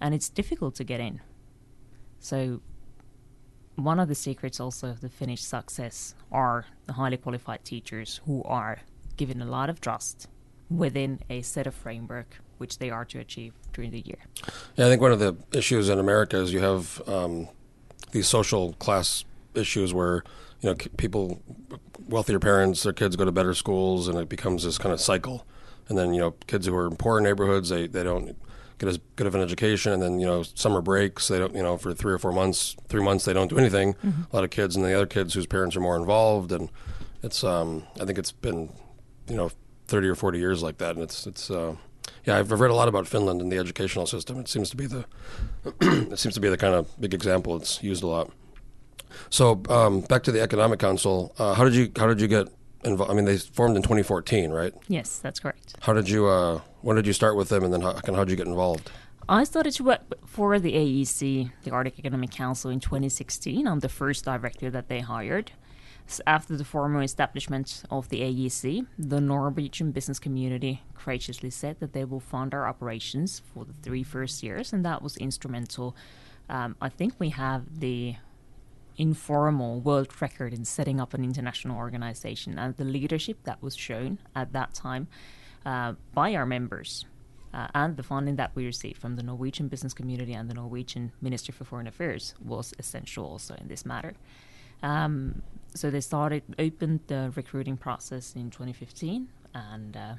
and 0.00 0.14
it's 0.14 0.30
difficult 0.30 0.74
to 0.76 0.84
get 0.84 1.00
in. 1.00 1.20
So, 2.18 2.62
one 3.74 4.00
of 4.00 4.08
the 4.08 4.14
secrets 4.14 4.58
also 4.58 4.88
of 4.88 5.02
the 5.02 5.10
Finnish 5.10 5.42
success 5.42 6.14
are 6.32 6.64
the 6.86 6.94
highly 6.94 7.18
qualified 7.18 7.62
teachers 7.66 8.22
who 8.24 8.42
are 8.44 8.78
given 9.18 9.42
a 9.42 9.44
lot 9.44 9.68
of 9.68 9.82
trust 9.82 10.28
within 10.70 11.20
a 11.28 11.42
set 11.42 11.66
of 11.66 11.74
framework 11.74 12.38
which 12.58 12.78
they 12.78 12.90
are 12.90 13.04
to 13.04 13.18
achieve 13.18 13.52
during 13.72 13.90
the 13.90 14.00
year. 14.00 14.18
Yeah, 14.76 14.86
I 14.86 14.88
think 14.88 15.02
one 15.02 15.12
of 15.12 15.18
the 15.18 15.36
issues 15.52 15.88
in 15.88 15.98
America 15.98 16.38
is 16.38 16.52
you 16.52 16.60
have 16.60 17.02
um, 17.08 17.48
these 18.12 18.26
social 18.28 18.72
class 18.74 19.24
issues 19.54 19.92
where 19.92 20.22
you 20.60 20.70
know 20.70 20.74
people, 20.96 21.42
wealthier 22.08 22.38
parents, 22.38 22.82
their 22.82 22.92
kids 22.92 23.16
go 23.16 23.24
to 23.24 23.32
better 23.32 23.54
schools, 23.54 24.08
and 24.08 24.18
it 24.18 24.28
becomes 24.28 24.64
this 24.64 24.78
kind 24.78 24.92
of 24.92 25.00
cycle. 25.00 25.46
And 25.88 25.96
then 25.96 26.14
you 26.14 26.20
know 26.20 26.32
kids 26.46 26.66
who 26.66 26.74
are 26.74 26.86
in 26.86 26.96
poor 26.96 27.20
neighborhoods, 27.20 27.68
they 27.68 27.86
they 27.86 28.02
don't 28.02 28.36
get 28.78 28.88
as 28.88 28.98
good 29.16 29.26
of 29.26 29.34
an 29.34 29.40
education, 29.40 29.92
and 29.92 30.02
then 30.02 30.20
you 30.20 30.26
know 30.26 30.42
summer 30.42 30.80
breaks, 30.80 31.28
they 31.28 31.38
don't 31.38 31.54
you 31.54 31.62
know 31.62 31.76
for 31.76 31.94
three 31.94 32.12
or 32.12 32.18
four 32.18 32.32
months, 32.32 32.76
three 32.88 33.02
months 33.02 33.24
they 33.24 33.32
don't 33.32 33.48
do 33.48 33.58
anything. 33.58 33.94
A 34.32 34.36
lot 34.36 34.44
of 34.44 34.50
kids, 34.50 34.76
and 34.76 34.84
the 34.84 34.94
other 34.94 35.06
kids 35.06 35.34
whose 35.34 35.46
parents 35.46 35.76
are 35.76 35.80
more 35.80 35.96
involved, 35.96 36.52
and 36.52 36.70
it's 37.22 37.44
um, 37.44 37.84
I 38.00 38.04
think 38.04 38.18
it's 38.18 38.32
been 38.32 38.72
you 39.28 39.36
know 39.36 39.50
thirty 39.86 40.08
or 40.08 40.14
forty 40.14 40.38
years 40.38 40.62
like 40.62 40.78
that, 40.78 40.94
and 40.94 41.02
it's 41.02 41.26
it's. 41.26 41.50
Uh, 41.50 41.76
yeah, 42.24 42.38
I've 42.38 42.50
read 42.50 42.70
a 42.70 42.74
lot 42.74 42.88
about 42.88 43.06
Finland 43.06 43.40
and 43.40 43.50
the 43.50 43.58
educational 43.58 44.06
system. 44.06 44.38
It 44.38 44.48
seems 44.48 44.70
to 44.70 44.76
be 44.76 44.86
the 44.86 45.04
it 46.12 46.18
seems 46.18 46.34
to 46.34 46.40
be 46.40 46.48
the 46.48 46.56
kind 46.56 46.74
of 46.74 46.88
big 47.00 47.14
example. 47.14 47.56
It's 47.56 47.82
used 47.82 48.02
a 48.02 48.06
lot. 48.06 48.30
So 49.30 49.62
um, 49.68 50.00
back 50.02 50.22
to 50.24 50.32
the 50.32 50.40
Economic 50.40 50.78
Council. 50.78 51.34
Uh, 51.38 51.54
how 51.54 51.64
did 51.64 51.74
you 51.74 51.90
how 51.96 52.06
did 52.06 52.20
you 52.20 52.28
get 52.28 52.48
involved? 52.84 53.10
I 53.10 53.14
mean, 53.14 53.24
they 53.24 53.38
formed 53.38 53.76
in 53.76 53.82
2014, 53.82 54.50
right? 54.50 54.72
Yes, 54.88 55.18
that's 55.18 55.40
correct. 55.40 55.74
How 55.80 55.92
did 55.92 56.08
you 56.08 56.26
uh, 56.26 56.60
when 56.82 56.96
did 56.96 57.06
you 57.06 57.12
start 57.12 57.36
with 57.36 57.48
them, 57.48 57.64
and 57.64 57.72
then 57.72 57.80
how 57.80 57.94
how 58.04 58.24
did 58.24 58.30
you 58.30 58.36
get 58.36 58.46
involved? 58.46 58.90
I 59.28 59.42
started 59.42 59.72
to 59.74 59.82
work 59.82 60.02
for 60.24 60.60
the 60.60 60.72
AEC, 60.72 61.50
the 61.64 61.70
Arctic 61.72 61.98
Economic 61.98 62.30
Council, 62.30 62.70
in 62.70 62.78
2016. 62.78 63.66
I'm 63.66 63.80
the 63.80 63.88
first 63.88 64.24
director 64.24 64.70
that 64.70 64.88
they 64.88 65.00
hired. 65.00 65.50
After 66.26 66.56
the 66.56 66.64
formal 66.64 67.02
establishment 67.02 67.82
of 67.90 68.08
the 68.08 68.20
AEC, 68.20 68.86
the 68.98 69.20
Norwegian 69.20 69.90
business 69.90 70.18
community 70.18 70.82
graciously 70.94 71.50
said 71.50 71.80
that 71.80 71.92
they 71.92 72.04
will 72.04 72.20
fund 72.20 72.54
our 72.54 72.66
operations 72.66 73.42
for 73.52 73.64
the 73.64 73.74
three 73.82 74.04
first 74.04 74.42
years, 74.42 74.72
and 74.72 74.84
that 74.84 75.02
was 75.02 75.16
instrumental. 75.16 75.96
Um, 76.48 76.76
I 76.80 76.88
think 76.88 77.14
we 77.18 77.30
have 77.30 77.80
the 77.80 78.16
informal 78.96 79.80
world 79.80 80.08
record 80.20 80.54
in 80.54 80.64
setting 80.64 81.00
up 81.00 81.12
an 81.12 81.24
international 81.24 81.76
organization, 81.76 82.58
and 82.58 82.76
the 82.76 82.84
leadership 82.84 83.38
that 83.42 83.62
was 83.62 83.76
shown 83.76 84.18
at 84.34 84.52
that 84.52 84.74
time 84.74 85.08
uh, 85.66 85.94
by 86.14 86.34
our 86.34 86.46
members 86.46 87.04
uh, 87.52 87.68
and 87.74 87.96
the 87.96 88.02
funding 88.02 88.36
that 88.36 88.52
we 88.54 88.66
received 88.66 88.98
from 88.98 89.16
the 89.16 89.22
Norwegian 89.22 89.68
business 89.68 89.94
community 89.94 90.34
and 90.34 90.48
the 90.48 90.54
Norwegian 90.54 91.12
Minister 91.20 91.52
for 91.52 91.64
Foreign 91.64 91.86
Affairs 91.86 92.34
was 92.44 92.74
essential 92.78 93.24
also 93.24 93.54
in 93.60 93.68
this 93.68 93.86
matter. 93.86 94.14
Um, 94.82 95.42
so 95.76 95.90
they 95.90 96.00
started, 96.00 96.42
opened 96.58 97.00
the 97.06 97.32
recruiting 97.36 97.76
process 97.76 98.34
in 98.34 98.50
2015, 98.50 99.28
and 99.54 99.96
uh, 99.96 100.14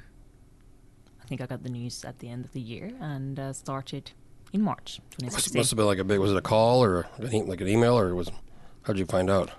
I 1.20 1.24
think 1.26 1.40
I 1.40 1.46
got 1.46 1.62
the 1.62 1.68
news 1.68 2.04
at 2.04 2.18
the 2.20 2.28
end 2.28 2.44
of 2.44 2.52
the 2.52 2.60
year 2.60 2.92
and 3.00 3.38
uh, 3.38 3.52
started 3.52 4.12
in 4.52 4.62
March 4.62 5.00
Must, 5.00 5.20
2016. 5.20 5.60
must 5.60 5.70
have 5.70 5.76
been 5.76 5.86
like 5.86 5.98
a 5.98 6.04
big. 6.04 6.18
Was 6.18 6.32
it 6.32 6.36
a 6.36 6.42
call 6.42 6.82
or 6.82 7.06
an 7.18 7.46
like 7.46 7.60
an 7.60 7.68
email 7.68 7.98
or 7.98 8.14
was? 8.14 8.30
How 8.82 8.92
did 8.94 9.00
you 9.00 9.06
find 9.06 9.28
out? 9.28 9.50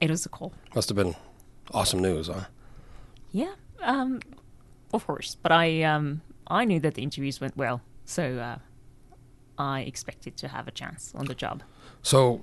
It 0.00 0.10
was 0.10 0.24
a 0.24 0.28
call. 0.28 0.52
Must 0.74 0.88
have 0.88 0.96
been 0.96 1.16
awesome 1.72 2.00
news, 2.00 2.28
huh? 2.28 2.44
Yeah, 3.32 3.54
um, 3.80 4.20
of 4.92 5.04
course. 5.06 5.36
But 5.42 5.50
I 5.52 5.82
um, 5.82 6.22
I 6.46 6.64
knew 6.64 6.78
that 6.80 6.94
the 6.94 7.02
interviews 7.02 7.40
went 7.40 7.56
well, 7.56 7.80
so 8.04 8.38
uh, 8.38 8.58
I 9.58 9.80
expected 9.80 10.36
to 10.38 10.48
have 10.48 10.68
a 10.68 10.70
chance 10.70 11.12
on 11.14 11.26
the 11.26 11.34
job. 11.34 11.62
So, 12.02 12.42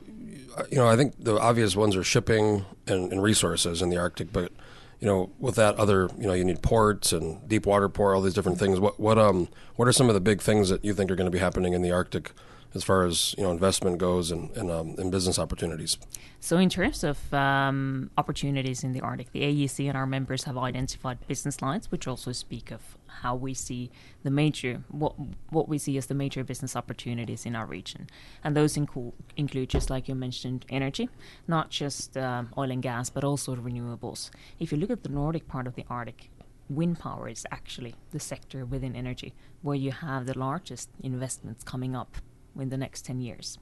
you 0.70 0.78
know, 0.78 0.88
I 0.88 0.96
think 0.96 1.16
the 1.18 1.40
obvious 1.40 1.76
ones 1.76 1.96
are 1.96 2.04
shipping 2.04 2.66
and, 2.88 3.12
and 3.12 3.24
resources 3.24 3.82
in 3.82 3.90
the 3.90 3.98
Arctic, 3.98 4.34
but 4.34 4.52
you 5.00 5.08
know, 5.08 5.30
with 5.40 5.56
that 5.56 5.76
other, 5.76 6.10
you 6.18 6.28
know, 6.28 6.34
you 6.34 6.44
need 6.44 6.62
ports 6.62 7.12
and 7.12 7.48
deep 7.48 7.66
water 7.66 7.90
port, 7.90 8.16
all 8.16 8.22
these 8.22 8.34
different 8.34 8.60
things. 8.60 8.80
What 8.80 9.00
what 9.00 9.18
um 9.18 9.50
what 9.76 9.88
are 9.88 9.92
some 9.92 10.08
of 10.10 10.14
the 10.14 10.22
big 10.22 10.42
things 10.42 10.70
that 10.70 10.84
you 10.84 10.94
think 10.94 11.12
are 11.12 11.16
going 11.16 11.26
to 11.26 11.32
be 11.32 11.40
happening 11.40 11.74
in 11.74 11.82
the 11.82 11.92
Arctic, 11.92 12.32
as 12.76 12.84
far 12.84 13.06
as 13.06 13.34
you 13.38 13.44
know 13.44 13.52
investment 13.52 13.98
goes 13.98 14.32
and 14.32 14.52
and, 14.58 14.70
um, 14.70 15.10
business 15.10 15.40
opportunities? 15.40 15.98
So, 16.40 16.58
in 16.58 16.70
terms 16.70 17.04
of 17.04 17.34
um, 17.34 18.12
opportunities 18.18 18.84
in 18.84 18.92
the 18.92 19.02
Arctic, 19.02 19.32
the 19.32 19.42
AEC 19.42 19.88
and 19.88 19.98
our 19.98 20.06
members 20.06 20.44
have 20.44 20.58
identified 20.58 21.26
business 21.28 21.62
lines, 21.62 21.92
which 21.92 22.08
also 22.08 22.32
speak 22.34 22.72
of 22.72 22.82
how 23.22 23.34
we 23.36 23.54
see 23.54 23.90
the 24.24 24.30
major 24.30 24.84
what 24.90 25.16
what 25.50 25.68
we 25.70 25.78
see 25.78 25.98
as 25.98 26.06
the 26.08 26.14
major 26.14 26.44
business 26.44 26.76
opportunities 26.76 27.46
in 27.46 27.56
our 27.56 27.66
region, 27.66 28.08
and 28.44 28.56
those 28.56 28.78
include 28.78 29.14
include 29.38 29.70
just 29.70 29.90
like 29.90 30.08
you 30.08 30.16
mentioned, 30.16 30.66
energy, 30.70 31.10
not 31.48 31.70
just 31.70 32.18
um, 32.18 32.54
oil 32.58 32.70
and 32.70 32.84
gas, 32.84 33.10
but 33.10 33.24
also 33.24 33.56
renewables. 33.56 34.30
If 34.60 34.72
you 34.72 34.78
look 34.78 34.92
at 34.92 35.04
the 35.04 35.10
Nordic 35.10 35.48
part 35.48 35.66
of 35.66 35.76
the 35.76 35.86
Arctic, 35.90 36.30
wind 36.70 37.00
power 37.00 37.30
is 37.30 37.46
actually 37.52 37.96
the 38.12 38.20
sector 38.20 38.66
within 38.66 38.96
energy 38.96 39.34
where 39.62 39.76
you 39.76 39.92
have 39.92 40.26
the 40.26 40.38
largest 40.38 40.90
investments 41.02 41.64
coming 41.64 41.96
up 41.96 42.18
in 42.60 42.70
the 42.70 42.78
next 42.78 43.06
ten 43.06 43.20
years. 43.20 43.58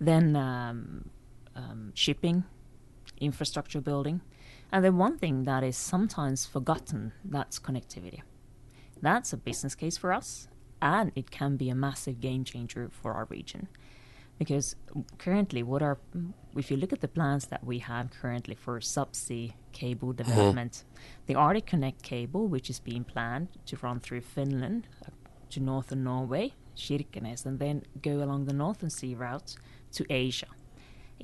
Then 0.00 0.36
um, 0.36 1.10
um, 1.54 1.92
shipping, 1.94 2.44
infrastructure 3.20 3.80
building, 3.80 4.20
and 4.72 4.84
then 4.84 4.98
one 4.98 5.18
thing 5.18 5.44
that 5.44 5.62
is 5.62 5.76
sometimes 5.76 6.46
forgotten 6.46 7.12
that's 7.24 7.58
connectivity. 7.58 8.22
That's 9.00 9.32
a 9.32 9.36
business 9.36 9.74
case 9.74 9.96
for 9.96 10.12
us, 10.12 10.48
and 10.80 11.12
it 11.14 11.30
can 11.30 11.56
be 11.56 11.68
a 11.68 11.74
massive 11.74 12.20
game 12.20 12.44
changer 12.44 12.90
for 12.90 13.12
our 13.12 13.26
region. 13.26 13.68
Because 14.38 14.74
currently, 15.18 15.62
what 15.62 15.80
are 15.82 15.98
if 16.56 16.70
you 16.70 16.76
look 16.76 16.92
at 16.92 17.00
the 17.00 17.08
plans 17.08 17.46
that 17.46 17.64
we 17.64 17.78
have 17.78 18.10
currently 18.10 18.56
for 18.56 18.80
subsea 18.80 19.52
cable 19.72 20.12
development, 20.12 20.84
the 21.26 21.36
Arctic 21.36 21.66
Connect 21.66 22.02
cable, 22.02 22.48
which 22.48 22.68
is 22.68 22.80
being 22.80 23.04
planned 23.04 23.48
to 23.66 23.76
run 23.76 24.00
through 24.00 24.22
Finland 24.22 24.88
uh, 25.06 25.10
to 25.50 25.60
northern 25.60 26.02
Norway, 26.02 26.54
Kirkenes, 26.76 27.46
and 27.46 27.58
then 27.58 27.82
go 28.02 28.22
along 28.22 28.44
the 28.46 28.54
northern 28.54 28.90
sea 28.90 29.14
route 29.14 29.56
to 29.92 30.04
Asia 30.10 30.46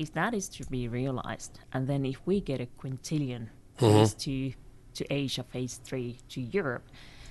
if 0.00 0.12
that 0.14 0.34
is 0.34 0.48
to 0.48 0.64
be 0.66 0.88
realized, 0.88 1.60
and 1.72 1.86
then 1.86 2.04
if 2.04 2.20
we 2.24 2.40
get 2.40 2.60
a 2.60 2.66
Quintillion 2.80 3.48
phase 3.76 4.14
two 4.14 4.52
to 4.94 5.12
Asia, 5.12 5.42
phase 5.42 5.80
three 5.82 6.18
to 6.28 6.40
Europe, 6.40 6.86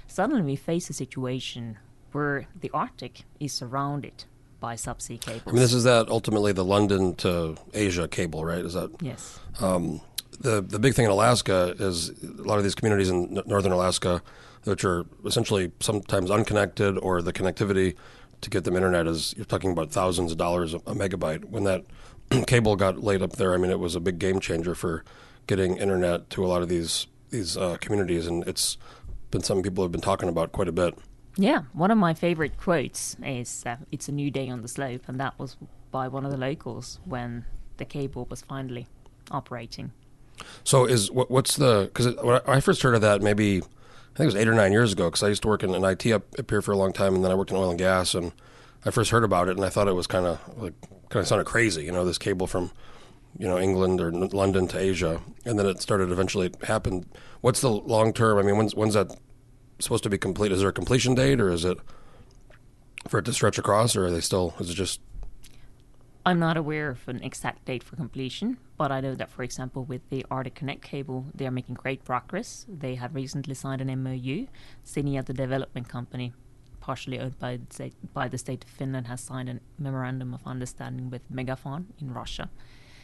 suddenly 0.08 0.42
we 0.42 0.56
face 0.56 0.90
a 0.90 0.94
situation 0.94 1.78
where 2.12 2.48
the 2.60 2.70
Arctic 2.74 3.24
is 3.40 3.54
surrounded 3.54 4.26
by 4.60 4.76
subsea 4.76 5.20
cables. 5.20 5.44
I 5.48 5.52
mean, 5.52 5.62
this 5.62 5.74
is 5.74 5.84
that 5.86 6.10
ultimately 6.10 6.52
the 6.52 6.66
London 6.66 7.16
to 7.16 7.56
Asia 7.74 8.08
cable, 8.08 8.44
right? 8.44 8.64
Is 8.64 8.74
that 8.74 8.92
yes. 9.02 9.40
um, 9.62 10.02
the 10.40 10.62
the 10.62 10.80
big 10.80 10.94
thing 10.94 11.06
in 11.06 11.12
Alaska 11.12 11.76
is 11.80 12.10
a 12.10 12.44
lot 12.44 12.58
of 12.58 12.64
these 12.64 12.76
communities 12.76 13.10
in 13.10 13.38
n- 13.38 13.44
northern 13.46 13.72
Alaska, 13.72 14.22
which 14.64 14.84
are 14.84 15.06
essentially 15.26 15.72
sometimes 15.80 16.32
unconnected, 16.32 16.98
or 16.98 17.22
the 17.22 17.34
connectivity 17.34 17.96
to 18.42 18.50
get 18.50 18.64
them 18.64 18.76
internet 18.76 19.08
is 19.08 19.34
you're 19.36 19.46
talking 19.46 19.72
about 19.72 19.92
thousands 19.92 20.32
of 20.32 20.38
dollars 20.38 20.74
a, 20.74 20.80
megabyte. 20.80 21.46
When 21.46 21.64
that 21.66 21.86
cable 22.48 22.76
got 22.76 23.04
laid 23.04 23.22
up 23.22 23.34
there, 23.34 23.54
I 23.54 23.58
mean, 23.58 23.72
it 23.72 23.80
was 23.80 23.96
a 23.96 24.00
big 24.00 24.20
game 24.20 24.40
changer 24.40 24.76
for 24.76 25.04
getting 25.48 25.78
internet 25.78 26.30
to 26.32 26.46
a 26.46 26.48
lot 26.48 26.62
of 26.62 26.70
these 26.70 27.08
these 27.30 27.58
uh, 27.58 27.78
communities, 27.80 28.28
and 28.28 28.48
it's 28.48 28.78
been 29.32 29.44
something 29.44 29.64
people 29.64 29.84
have 29.84 29.92
been 29.92 30.02
talking 30.02 30.30
about 30.30 30.52
quite 30.52 30.68
a 30.68 30.72
bit. 30.72 30.98
Yeah, 31.36 31.64
one 31.74 31.92
of 31.92 31.98
my 31.98 32.14
favorite 32.14 32.58
quotes 32.58 33.16
is 33.24 33.64
uh, 33.66 33.78
"It's 33.92 34.08
a 34.08 34.12
new 34.12 34.32
day 34.32 34.50
on 34.50 34.62
the 34.62 34.68
slope," 34.68 35.04
and 35.08 35.20
that 35.20 35.38
was 35.38 35.58
by 35.92 36.08
one 36.08 36.26
of 36.26 36.32
the 36.32 36.38
locals 36.38 37.00
when 37.06 37.46
the 37.78 37.86
cable 37.86 38.28
was 38.30 38.42
finally 38.42 38.88
operating. 39.32 39.92
So 40.64 40.86
is 40.86 41.12
what, 41.12 41.30
what's 41.30 41.56
the 41.56 41.90
because 41.94 42.16
when 42.24 42.42
I 42.48 42.60
first 42.60 42.82
heard 42.82 42.96
of 42.96 43.02
that 43.02 43.22
maybe 43.22 43.62
think 44.20 44.34
it 44.34 44.36
was 44.36 44.42
eight 44.44 44.50
or 44.50 44.54
nine 44.54 44.74
years 44.74 44.92
ago 44.92 45.06
because 45.06 45.24
I 45.24 45.30
used 45.30 45.44
to 45.44 45.48
work 45.48 45.64
in, 45.64 45.74
in 45.74 45.82
IT 45.86 46.06
up, 46.12 46.24
up 46.38 46.50
here 46.50 46.62
for 46.62 46.74
a 46.74 46.78
long 46.78 46.92
time 46.92 47.16
and 47.16 47.24
then 47.24 47.32
I 47.32 47.36
worked 47.36 47.52
in 47.52 47.58
oil 47.58 47.70
and 47.70 47.80
gas 47.80 48.14
and 48.14 48.34
I 48.86 48.92
first 48.92 49.12
heard 49.12 49.24
about 49.24 49.48
it 49.48 49.56
and 49.56 49.66
I 49.66 49.70
thought 49.70 49.88
it 49.88 49.96
was 49.96 50.08
kind 50.08 50.26
of 50.26 50.42
like 50.58 50.74
kind 51.08 51.22
of 51.22 51.28
sounded 51.28 51.46
crazy 51.46 51.86
you 51.86 51.92
know 51.94 52.04
this 52.04 52.18
cable 52.18 52.46
from 52.46 52.70
you 53.38 53.48
know 53.48 53.58
England 53.58 54.02
or 54.02 54.12
London 54.12 54.68
to 54.68 54.78
Asia 54.78 55.22
and 55.46 55.58
then 55.58 55.66
it 55.66 55.82
started 55.82 56.12
eventually 56.12 56.48
it 56.48 56.62
happened. 56.66 57.06
What's 57.40 57.62
the 57.62 57.70
long 57.70 58.12
term? 58.12 58.38
I 58.38 58.42
mean, 58.42 58.58
when's 58.58 58.76
when's 58.76 58.96
that 58.96 59.16
supposed 59.80 60.04
to 60.04 60.10
be 60.10 60.18
complete? 60.18 60.52
Is 60.52 60.60
there 60.60 60.70
a 60.70 60.74
completion 60.74 61.16
date 61.16 61.40
or 61.40 61.50
is 61.50 61.64
it 61.64 61.78
for 63.08 63.20
it 63.20 63.26
to 63.26 63.32
stretch 63.32 63.58
across 63.58 63.96
or 63.96 64.08
are 64.08 64.12
they 64.12 64.20
still 64.20 64.54
is 64.60 64.70
it 64.70 64.74
just 64.74 65.00
I'm 66.26 66.40
not 66.40 66.58
aware 66.58 66.90
of 66.90 67.08
an 67.08 67.24
exact 67.24 67.66
date 67.66 67.82
for 67.82 67.96
completion, 67.96 68.58
but 68.78 68.92
I 68.92 69.00
know 69.00 69.16
that, 69.16 69.32
for 69.32 69.42
example, 69.44 69.86
with 69.86 70.02
the 70.10 70.26
Arctic 70.30 70.56
Connect 70.56 70.82
cable, 70.82 71.26
they 71.34 71.48
are 71.48 71.52
making 71.52 71.76
great 71.76 72.04
progress. 72.04 72.66
They 72.68 72.96
have 72.96 73.16
recently 73.16 73.54
signed 73.54 73.82
an 73.82 74.04
MOU. 74.04 74.48
Cinia, 74.86 75.26
the 75.26 75.34
development 75.34 75.88
company, 75.88 76.34
partially 76.82 77.20
owned 77.20 77.40
by 77.40 77.58
the, 77.58 77.74
state, 77.74 77.94
by 78.14 78.28
the 78.28 78.38
state 78.38 78.66
of 78.66 78.70
Finland, 78.70 79.08
has 79.08 79.22
signed 79.22 79.50
a 79.50 79.60
memorandum 79.82 80.34
of 80.34 80.42
understanding 80.46 81.10
with 81.10 81.22
Megafon 81.32 81.86
in 82.00 82.14
Russia. 82.14 82.50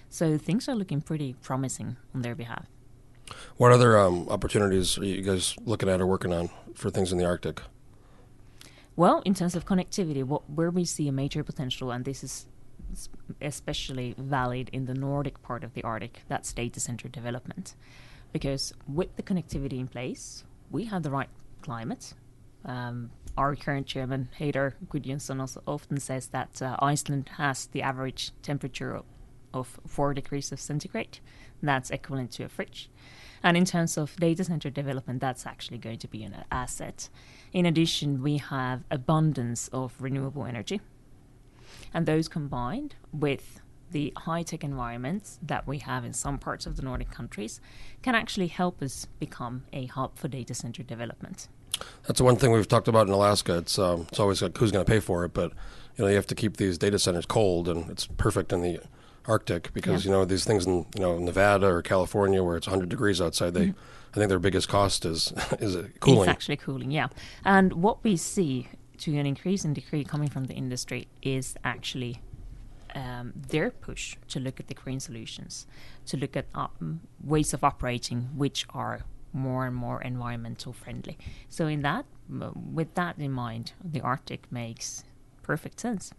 So 0.10 0.38
things 0.38 0.68
are 0.68 0.76
looking 0.76 1.02
pretty 1.02 1.34
promising 1.42 1.96
on 2.14 2.22
their 2.22 2.36
behalf. 2.36 2.66
what 3.58 3.72
other 3.72 3.98
um, 3.98 4.28
opportunities 4.30 4.98
are 4.98 5.06
you 5.06 5.22
guys 5.22 5.56
looking 5.66 5.90
at 5.90 6.02
or 6.02 6.06
working 6.06 6.34
on 6.34 6.50
for 6.76 6.90
things 6.90 7.12
in 7.12 7.18
the 7.18 7.26
Arctic? 7.26 7.62
Well, 8.96 9.22
in 9.26 9.34
terms 9.34 9.56
of 9.56 9.66
connectivity, 9.66 10.24
what, 10.24 10.50
where 10.50 10.70
we 10.70 10.86
see 10.86 11.08
a 11.08 11.12
major 11.12 11.44
potential, 11.44 11.92
and 11.92 12.06
this 12.06 12.24
is 12.24 12.48
especially 13.42 14.16
valid 14.18 14.70
in 14.72 14.86
the 14.86 14.94
Nordic 14.94 15.42
part 15.42 15.64
of 15.64 15.74
the 15.74 15.84
Arctic, 15.84 16.22
that's 16.28 16.54
data 16.54 16.80
center 16.80 17.08
development. 17.08 17.76
Because 18.32 18.74
with 18.88 19.16
the 19.16 19.24
connectivity 19.24 19.80
in 19.80 19.88
place, 19.88 20.44
we 20.72 20.86
have 20.86 21.04
the 21.04 21.12
right 21.12 21.30
climate. 21.62 22.14
Um, 22.66 23.12
our 23.38 23.56
current 23.56 23.86
chairman, 23.86 24.30
Heidar 24.38 24.76
Gudjonsson, 24.90 25.40
also 25.40 25.62
often 25.68 26.00
says 26.00 26.28
that 26.28 26.62
uh, 26.62 26.78
Iceland 26.80 27.30
has 27.38 27.68
the 27.68 27.82
average 27.82 28.32
temperature 28.42 28.96
of, 28.96 29.06
of 29.54 29.80
4 29.88 30.14
degrees 30.14 30.52
of 30.52 30.60
centigrade. 30.60 31.20
That's 31.62 31.90
equivalent 31.92 32.32
to 32.34 32.44
a 32.44 32.50
fridge. 32.50 32.90
And 33.44 33.56
in 33.56 33.66
terms 33.66 33.98
of 33.98 34.16
data 34.16 34.44
center 34.44 34.70
development, 34.70 35.22
that's 35.22 35.46
actually 35.46 35.78
going 35.78 36.00
to 36.00 36.08
be 36.08 36.24
an 36.24 36.44
asset. 36.52 37.10
In 37.54 37.66
addition, 37.66 38.24
we 38.24 38.38
have 38.38 38.84
abundance 38.90 39.68
of 39.72 39.94
renewable 40.00 40.46
energy. 40.46 40.82
And 41.94 42.06
those 42.06 42.28
combined 42.28 42.96
with 43.12 43.62
the 43.92 44.12
high 44.18 44.44
tech 44.44 44.64
environments 44.64 45.40
that 45.42 45.68
we 45.68 45.78
have 45.80 46.04
in 46.04 46.12
some 46.14 46.38
parts 46.38 46.66
of 46.66 46.76
the 46.76 46.82
Nordic 46.82 47.12
countries 47.12 47.62
can 48.02 48.16
actually 48.16 48.48
help 48.48 48.82
us 48.82 49.08
become 49.20 49.64
a 49.72 49.86
hub 49.86 50.18
for 50.18 50.28
data 50.28 50.54
center 50.54 50.84
development. 50.84 51.48
That's 52.08 52.20
one 52.22 52.36
thing 52.38 52.52
we've 52.52 52.68
talked 52.68 52.88
about 52.88 53.08
in 53.08 53.14
Alaska. 53.14 53.58
It's 53.60 53.78
um, 53.78 54.08
it's 54.10 54.20
always 54.20 54.42
like 54.42 54.58
who's 54.58 54.72
going 54.72 54.86
to 54.86 54.92
pay 54.92 55.00
for 55.00 55.24
it, 55.26 55.34
but 55.34 55.52
you 55.98 56.04
know 56.04 56.08
you 56.08 56.16
have 56.16 56.28
to 56.28 56.36
keep 56.36 56.58
these 56.58 56.78
data 56.78 56.98
centers 57.00 57.26
cold, 57.26 57.68
and 57.68 57.90
it's 57.90 58.08
perfect 58.08 58.52
in 58.54 58.62
the 58.62 58.80
Arctic 59.28 59.74
because 59.74 60.06
Yeah. 60.06 60.10
you 60.12 60.18
know 60.18 60.26
these 60.26 60.46
things 60.46 60.66
in 60.66 60.86
you 60.96 61.02
know 61.02 61.18
Nevada 61.20 61.68
or 61.68 61.82
California 61.82 62.44
where 62.44 62.56
it's 62.58 62.68
100 62.68 62.90
degrees 62.90 63.20
outside. 63.22 63.54
They 63.54 63.74
I 64.14 64.18
think 64.18 64.30
their 64.30 64.40
biggest 64.40 64.70
cost 64.70 65.04
is 65.06 65.34
is 65.60 65.76
cooling. 66.00 66.22
It's 66.22 66.30
actually 66.30 66.58
cooling, 66.58 66.92
yeah. 66.92 67.08
And 67.44 67.74
what 67.74 68.04
we 68.04 68.16
see 68.18 68.70
to 69.00 69.18
an 69.18 69.26
increase 69.26 69.56
increasing 69.56 69.74
degree 69.74 70.04
coming 70.04 70.30
from 70.30 70.46
the 70.46 70.54
industry 70.54 71.08
is 71.22 71.56
actually 71.64 72.20
um, 72.94 73.34
their 73.50 73.72
push 73.72 74.16
to 74.30 74.40
look 74.40 74.60
at 74.60 74.68
the 74.68 74.74
green 74.74 75.00
solutions, 75.00 75.68
to 76.08 76.18
look 76.18 76.36
at 76.36 76.46
um, 76.56 77.02
ways 77.24 77.54
of 77.54 77.64
operating 77.64 78.22
which 78.36 78.66
are 78.72 79.02
more 79.34 79.66
and 79.66 79.76
more 79.76 80.02
environmental 80.02 80.74
friendly. 80.74 81.18
So, 81.50 81.68
in 81.68 81.82
that, 81.82 82.06
with 82.74 82.96
that 82.96 83.18
in 83.18 83.32
mind, 83.32 83.74
the 83.84 84.02
Arctic 84.02 84.52
makes 84.52 85.04
perfect 85.44 85.80
sense. 85.80 86.14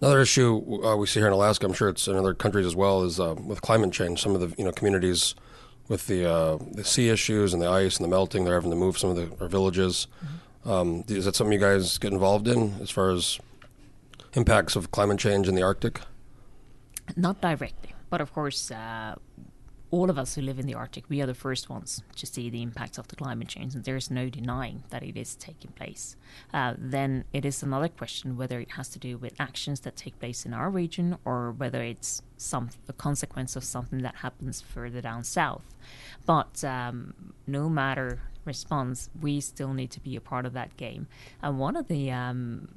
Another 0.00 0.20
issue 0.20 0.84
uh, 0.84 0.96
we 0.96 1.06
see 1.06 1.20
here 1.20 1.28
in 1.28 1.32
Alaska, 1.32 1.66
I'm 1.66 1.72
sure 1.72 1.88
it's 1.88 2.08
in 2.08 2.16
other 2.16 2.34
countries 2.34 2.66
as 2.66 2.74
well, 2.74 3.04
is 3.04 3.20
uh, 3.20 3.34
with 3.34 3.60
climate 3.62 3.92
change. 3.92 4.20
Some 4.20 4.34
of 4.34 4.40
the 4.40 4.54
you 4.56 4.64
know 4.64 4.72
communities 4.72 5.34
with 5.88 6.06
the 6.06 6.28
uh, 6.28 6.58
the 6.72 6.84
sea 6.84 7.10
issues 7.10 7.52
and 7.52 7.62
the 7.62 7.68
ice 7.68 7.96
and 7.96 8.04
the 8.04 8.10
melting, 8.10 8.44
they're 8.44 8.54
having 8.54 8.70
to 8.70 8.76
move 8.76 8.98
some 8.98 9.10
of 9.10 9.16
the, 9.16 9.26
their 9.36 9.48
villages. 9.48 10.06
Um, 10.64 11.04
is 11.08 11.24
that 11.24 11.34
something 11.34 11.52
you 11.52 11.58
guys 11.58 11.98
get 11.98 12.12
involved 12.12 12.46
in 12.46 12.74
as 12.80 12.90
far 12.90 13.10
as 13.10 13.38
impacts 14.34 14.76
of 14.76 14.90
climate 14.90 15.18
change 15.18 15.48
in 15.48 15.54
the 15.54 15.62
Arctic? 15.62 16.00
Not 17.16 17.40
directly, 17.40 17.94
but 18.10 18.20
of 18.20 18.32
course, 18.32 18.70
uh, 18.70 19.16
all 19.92 20.08
of 20.08 20.18
us 20.18 20.34
who 20.34 20.40
live 20.40 20.58
in 20.58 20.66
the 20.66 20.74
Arctic, 20.74 21.04
we 21.10 21.20
are 21.20 21.26
the 21.26 21.34
first 21.34 21.68
ones 21.68 22.02
to 22.16 22.26
see 22.26 22.48
the 22.48 22.62
impacts 22.62 22.96
of 22.96 23.08
the 23.08 23.16
climate 23.16 23.48
change, 23.48 23.74
and 23.74 23.84
there 23.84 23.96
is 23.96 24.10
no 24.10 24.30
denying 24.30 24.84
that 24.88 25.02
it 25.02 25.18
is 25.18 25.34
taking 25.36 25.70
place. 25.72 26.16
Uh, 26.54 26.74
then 26.78 27.24
it 27.32 27.44
is 27.44 27.62
another 27.62 27.88
question 27.88 28.36
whether 28.38 28.58
it 28.58 28.70
has 28.72 28.88
to 28.88 28.98
do 28.98 29.18
with 29.18 29.38
actions 29.38 29.80
that 29.80 29.94
take 29.94 30.18
place 30.18 30.46
in 30.46 30.54
our 30.54 30.70
region 30.70 31.18
or 31.26 31.52
whether 31.52 31.82
it's 31.82 32.22
some 32.38 32.70
a 32.88 32.92
consequence 32.94 33.54
of 33.54 33.64
something 33.64 34.00
that 34.00 34.16
happens 34.16 34.62
further 34.62 35.02
down 35.02 35.24
south. 35.24 35.74
But 36.24 36.64
um, 36.64 37.34
no 37.46 37.68
matter 37.68 38.20
response, 38.44 39.10
we 39.20 39.40
still 39.40 39.72
need 39.72 39.90
to 39.92 40.00
be 40.00 40.16
a 40.16 40.20
part 40.20 40.46
of 40.46 40.52
that 40.52 40.76
game. 40.76 41.06
And 41.42 41.58
one 41.58 41.76
of 41.76 41.88
the 41.88 42.10
um, 42.10 42.68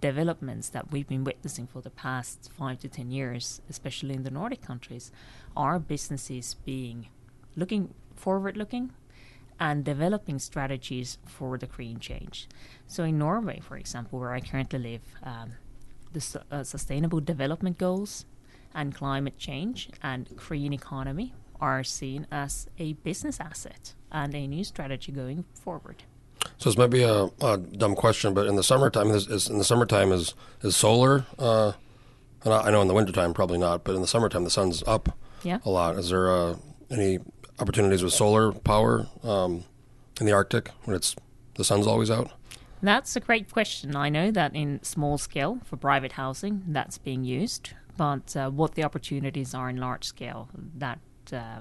developments 0.00 0.68
that 0.70 0.90
we've 0.90 1.08
been 1.08 1.24
witnessing 1.24 1.66
for 1.66 1.80
the 1.80 1.90
past 1.90 2.50
five 2.56 2.80
to 2.80 2.88
ten 2.88 3.10
years, 3.10 3.62
especially 3.68 4.14
in 4.14 4.22
the 4.22 4.30
Nordic 4.30 4.62
countries, 4.62 5.10
are 5.56 5.78
businesses 5.78 6.54
being 6.64 7.08
looking 7.56 7.94
forward 8.14 8.56
looking 8.56 8.92
and 9.60 9.84
developing 9.84 10.38
strategies 10.38 11.18
for 11.24 11.56
the 11.58 11.66
green 11.66 11.98
change. 11.98 12.48
So, 12.86 13.04
in 13.04 13.18
Norway, 13.18 13.60
for 13.60 13.76
example, 13.76 14.18
where 14.18 14.32
I 14.32 14.40
currently 14.40 14.78
live, 14.78 15.02
um, 15.22 15.52
the 16.12 16.20
su- 16.20 16.40
uh, 16.50 16.64
Sustainable 16.64 17.20
Development 17.20 17.78
Goals 17.78 18.24
and 18.74 18.94
climate 18.94 19.38
change 19.38 19.88
and 20.02 20.34
green 20.36 20.72
economy 20.72 21.34
are 21.60 21.84
seen 21.84 22.26
as 22.30 22.66
a 22.78 22.94
business 22.94 23.38
asset 23.38 23.94
and 24.12 24.34
a 24.34 24.46
new 24.46 24.62
strategy 24.64 25.10
going 25.12 25.44
forward. 25.54 26.02
So 26.58 26.70
this 26.70 26.76
might 26.78 26.90
be 26.90 27.02
a, 27.02 27.24
a 27.40 27.56
dumb 27.58 27.94
question, 27.96 28.34
but 28.34 28.46
in 28.46 28.56
the 28.56 28.62
summertime, 28.62 29.10
is, 29.10 29.26
is 29.28 29.48
in 29.48 29.58
the 29.58 29.64
summertime 29.64 30.12
is 30.12 30.34
is 30.62 30.76
solar? 30.76 31.26
Uh, 31.38 31.72
and 32.44 32.52
I 32.54 32.68
I 32.68 32.70
know 32.70 32.82
in 32.82 32.88
the 32.88 32.94
wintertime 32.94 33.32
probably 33.34 33.58
not, 33.58 33.84
but 33.84 33.94
in 33.94 34.00
the 34.00 34.06
summertime 34.06 34.44
the 34.44 34.50
sun's 34.50 34.82
up 34.86 35.16
Yeah. 35.42 35.58
a 35.64 35.70
lot. 35.70 35.96
Is 35.96 36.10
there 36.10 36.30
uh, 36.30 36.56
any 36.90 37.18
opportunities 37.58 38.02
with 38.02 38.12
solar 38.12 38.52
power 38.52 39.06
um, 39.22 39.64
in 40.20 40.26
the 40.26 40.32
Arctic 40.32 40.70
when 40.84 40.96
it's 40.96 41.14
the 41.54 41.64
sun's 41.64 41.86
always 41.86 42.10
out? 42.10 42.30
That's 42.82 43.14
a 43.14 43.20
great 43.20 43.50
question. 43.52 43.94
I 43.94 44.08
know 44.08 44.32
that 44.32 44.56
in 44.56 44.82
small 44.82 45.16
scale 45.18 45.60
for 45.64 45.76
private 45.76 46.12
housing, 46.12 46.64
that's 46.66 46.98
being 46.98 47.22
used, 47.24 47.70
but 47.96 48.34
uh, 48.36 48.50
what 48.50 48.74
the 48.74 48.82
opportunities 48.82 49.54
are 49.54 49.70
in 49.70 49.76
large 49.76 50.04
scale, 50.04 50.48
that 50.78 50.98
uh, 51.32 51.60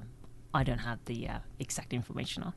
I 0.53 0.63
don't 0.63 0.79
have 0.79 0.99
the 1.05 1.27
uh, 1.27 1.39
exact 1.59 1.93
information 1.93 2.43
on. 2.43 2.53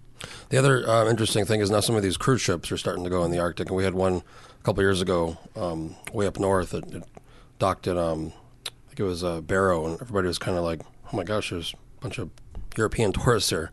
The 0.48 0.58
other 0.58 0.88
uh, 0.88 1.08
interesting 1.08 1.44
thing 1.44 1.60
is 1.60 1.70
now 1.70 1.80
some 1.80 1.96
of 1.96 2.02
these 2.02 2.16
cruise 2.16 2.40
ships 2.40 2.70
are 2.72 2.76
starting 2.76 3.04
to 3.04 3.10
go 3.10 3.24
in 3.24 3.30
the 3.30 3.38
Arctic, 3.38 3.68
and 3.68 3.76
we 3.76 3.84
had 3.84 3.94
one 3.94 4.16
a 4.16 4.64
couple 4.64 4.82
years 4.82 5.00
ago 5.00 5.36
um, 5.56 5.96
way 6.12 6.26
up 6.26 6.38
north. 6.38 6.74
It 6.74 7.04
docked 7.58 7.86
at 7.86 7.96
um, 7.96 8.32
I 8.66 8.88
think 8.88 9.00
it 9.00 9.04
was 9.04 9.22
uh, 9.22 9.40
Barrow, 9.40 9.86
and 9.86 10.00
everybody 10.00 10.26
was 10.28 10.38
kind 10.38 10.56
of 10.56 10.64
like, 10.64 10.80
"Oh 11.12 11.16
my 11.16 11.24
gosh, 11.24 11.50
there's 11.50 11.74
a 11.98 12.00
bunch 12.00 12.18
of 12.18 12.30
European 12.76 13.12
tourists 13.20 13.50
here." 13.50 13.70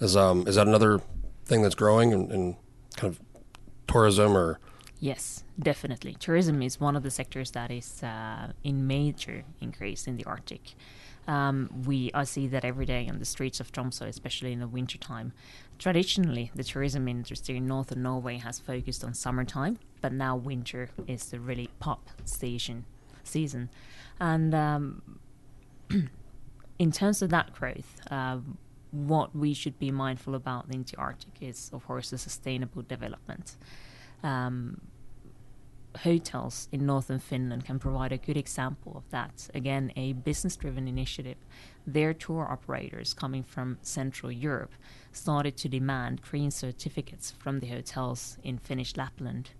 Is 0.00 0.16
um 0.16 0.46
is 0.48 0.56
that 0.56 0.66
another 0.66 1.00
thing 1.44 1.62
that's 1.62 1.74
growing 1.74 2.12
in, 2.12 2.30
in 2.30 2.56
kind 2.96 3.12
of 3.12 3.20
tourism 3.86 4.36
or 4.36 4.58
Yes, 5.02 5.42
definitely. 5.58 6.14
Tourism 6.14 6.62
is 6.62 6.78
one 6.78 6.94
of 6.94 7.02
the 7.02 7.10
sectors 7.10 7.50
that 7.50 7.72
is 7.72 8.04
uh, 8.04 8.52
in 8.62 8.86
major 8.86 9.42
increase 9.60 10.06
in 10.06 10.16
the 10.16 10.24
Arctic. 10.24 10.76
Um, 11.28 11.84
we 11.86 12.10
I 12.14 12.24
see 12.24 12.48
that 12.48 12.64
every 12.64 12.84
day 12.84 13.08
on 13.08 13.18
the 13.18 13.24
streets 13.24 13.60
of 13.60 13.70
Tromsø, 13.72 14.06
especially 14.08 14.52
in 14.52 14.60
the 14.60 14.66
wintertime. 14.66 15.32
Traditionally, 15.78 16.50
the 16.54 16.64
tourism 16.64 17.08
industry 17.08 17.56
in 17.56 17.66
northern 17.66 18.02
Norway 18.02 18.38
has 18.38 18.58
focused 18.58 19.04
on 19.04 19.14
summertime, 19.14 19.78
but 20.00 20.12
now 20.12 20.36
winter 20.36 20.90
is 21.06 21.26
the 21.26 21.38
really 21.38 21.68
pop 21.78 22.10
season. 22.24 22.84
Season, 23.24 23.68
and 24.18 24.52
um, 24.52 25.18
in 26.78 26.90
terms 26.90 27.22
of 27.22 27.30
that 27.30 27.52
growth, 27.52 28.00
uh, 28.10 28.38
what 28.90 29.34
we 29.34 29.54
should 29.54 29.78
be 29.78 29.90
mindful 29.90 30.34
about 30.34 30.66
in 30.70 30.82
the 30.82 30.96
Arctic 30.96 31.38
is, 31.40 31.70
of 31.72 31.86
course, 31.86 32.10
the 32.10 32.18
sustainable 32.18 32.82
development. 32.82 33.56
Um, 34.22 34.80
hotels 35.98 36.68
in 36.72 36.86
northern 36.86 37.18
Finland 37.18 37.64
can 37.64 37.78
provide 37.78 38.12
a 38.12 38.18
good 38.18 38.36
example 38.36 38.92
of 38.96 39.08
that. 39.10 39.48
Again, 39.54 39.92
a 39.96 40.12
business 40.12 40.56
driven 40.56 40.88
initiative. 40.88 41.36
Their 41.86 42.14
tour 42.14 42.46
operators 42.50 43.14
coming 43.14 43.42
from 43.42 43.78
Central 43.82 44.32
Europe 44.32 44.72
started 45.12 45.56
to 45.58 45.68
demand 45.68 46.22
green 46.22 46.50
certificates 46.50 47.30
from 47.30 47.60
the 47.60 47.66
hotels 47.68 48.38
in 48.42 48.58
Finnish 48.58 48.96
Lapland. 48.96 49.50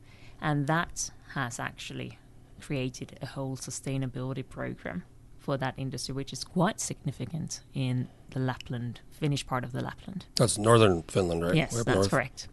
And 0.40 0.66
that 0.66 1.10
has 1.34 1.58
actually 1.58 2.18
created 2.60 3.18
a 3.20 3.26
whole 3.26 3.56
sustainability 3.56 4.48
program 4.48 5.04
for 5.38 5.56
that 5.56 5.74
industry, 5.76 6.14
which 6.14 6.32
is 6.32 6.44
quite 6.44 6.80
significant 6.80 7.60
in 7.74 8.08
the 8.30 8.38
Lapland, 8.38 9.00
Finnish 9.10 9.46
part 9.46 9.64
of 9.64 9.72
the 9.72 9.82
Lapland. 9.82 10.24
that's 10.36 10.56
northern 10.56 11.02
Finland, 11.02 11.42
right? 11.44 11.54
Yes, 11.54 11.74
that's 11.84 11.94
north. 11.96 12.10
correct. 12.10 12.48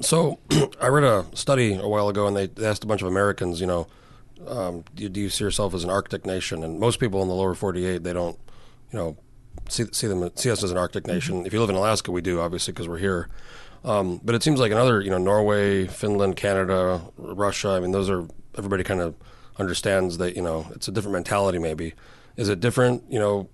So 0.00 0.38
I 0.80 0.88
read 0.88 1.04
a 1.04 1.26
study 1.34 1.74
a 1.74 1.88
while 1.88 2.08
ago, 2.08 2.26
and 2.26 2.36
they, 2.36 2.46
they 2.46 2.66
asked 2.66 2.84
a 2.84 2.86
bunch 2.86 3.02
of 3.02 3.08
Americans, 3.08 3.60
you 3.60 3.66
know, 3.66 3.86
um, 4.46 4.84
do, 4.94 5.08
do 5.08 5.20
you 5.20 5.30
see 5.30 5.44
yourself 5.44 5.74
as 5.74 5.84
an 5.84 5.90
Arctic 5.90 6.24
nation? 6.24 6.62
And 6.62 6.78
most 6.78 7.00
people 7.00 7.22
in 7.22 7.28
the 7.28 7.34
lower 7.34 7.54
48, 7.54 8.04
they 8.04 8.12
don't, 8.12 8.38
you 8.92 8.98
know, 8.98 9.16
see 9.68 9.84
see 9.92 10.06
them 10.06 10.30
see 10.36 10.50
us 10.50 10.62
as 10.62 10.70
an 10.70 10.78
Arctic 10.78 11.06
nation. 11.06 11.44
If 11.46 11.52
you 11.52 11.60
live 11.60 11.70
in 11.70 11.76
Alaska, 11.76 12.10
we 12.10 12.20
do 12.20 12.40
obviously 12.40 12.72
because 12.72 12.88
we're 12.88 12.98
here. 12.98 13.28
Um, 13.84 14.20
but 14.24 14.34
it 14.34 14.42
seems 14.42 14.60
like 14.60 14.72
another, 14.72 15.00
you 15.00 15.10
know, 15.10 15.18
Norway, 15.18 15.86
Finland, 15.86 16.36
Canada, 16.36 17.00
Russia. 17.16 17.70
I 17.70 17.80
mean, 17.80 17.92
those 17.92 18.10
are 18.10 18.26
everybody 18.56 18.84
kind 18.84 19.00
of 19.00 19.14
understands 19.58 20.18
that 20.18 20.36
you 20.36 20.42
know 20.42 20.66
it's 20.74 20.88
a 20.88 20.92
different 20.92 21.14
mentality. 21.14 21.58
Maybe 21.58 21.94
is 22.36 22.48
it 22.48 22.60
different? 22.60 23.04
You 23.10 23.18
know, 23.18 23.48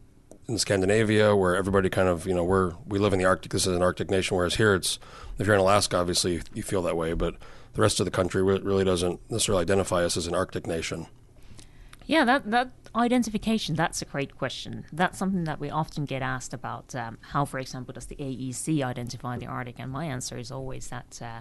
in 0.47 0.59
Scandinavia, 0.59 1.35
where 1.35 1.57
everybody 1.57 1.89
kind 1.89 2.09
of, 2.09 2.27
you 2.27 2.35
know, 2.35 2.45
we're 2.45 2.75
we 2.87 2.99
live 2.99 3.13
in 3.13 3.19
the 3.19 3.25
Arctic. 3.25 3.53
This 3.53 3.67
is 3.67 3.75
an 3.75 3.83
Arctic 3.83 4.11
nation, 4.11 4.37
whereas 4.37 4.57
here, 4.57 4.75
it's 4.75 4.99
if 5.39 5.47
you're 5.47 5.55
in 5.55 5.61
Alaska, 5.61 5.97
obviously 5.97 6.43
you 6.53 6.63
feel 6.63 6.83
that 6.83 6.97
way, 6.97 7.13
but 7.15 7.37
the 7.75 7.83
rest 7.83 7.99
of 8.01 8.05
the 8.05 8.11
country 8.11 8.43
really 8.43 8.85
doesn't 8.85 9.21
necessarily 9.31 9.63
identify 9.63 10.05
us 10.05 10.17
as 10.17 10.27
an 10.27 10.35
Arctic 10.35 10.67
nation. 10.67 11.07
Yeah, 12.07 12.25
that 12.25 12.51
that 12.51 12.71
identification 12.95 13.75
that's 13.75 14.03
a 14.03 14.05
great 14.05 14.37
question. 14.37 14.85
That's 14.93 15.19
something 15.19 15.45
that 15.45 15.59
we 15.59 15.71
often 15.71 16.05
get 16.05 16.23
asked 16.23 16.53
about. 16.53 16.95
Um, 16.95 17.19
how, 17.21 17.45
for 17.45 17.59
example, 17.59 17.95
does 17.95 18.07
the 18.07 18.17
AEC 18.17 18.83
identify 18.83 19.39
the 19.39 19.47
Arctic? 19.47 19.77
And 19.79 19.91
my 19.91 20.05
answer 20.05 20.37
is 20.37 20.53
always 20.53 20.89
that 20.89 21.21
uh, 21.23 21.41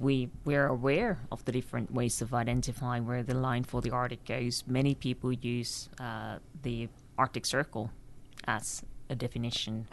we 0.00 0.30
we're 0.44 0.66
aware 0.66 1.18
of 1.30 1.44
the 1.44 1.52
different 1.52 1.92
ways 1.92 2.22
of 2.22 2.32
identifying 2.32 3.06
where 3.06 3.22
the 3.22 3.34
line 3.34 3.64
for 3.64 3.82
the 3.82 3.90
Arctic 3.90 4.24
goes. 4.24 4.64
Many 4.66 4.94
people 4.94 5.32
use 5.32 5.90
uh, 6.00 6.38
the 6.62 6.88
Arctic 7.18 7.44
Circle 7.44 7.90
as 8.46 8.82
a 9.08 9.14
definition, 9.14 9.86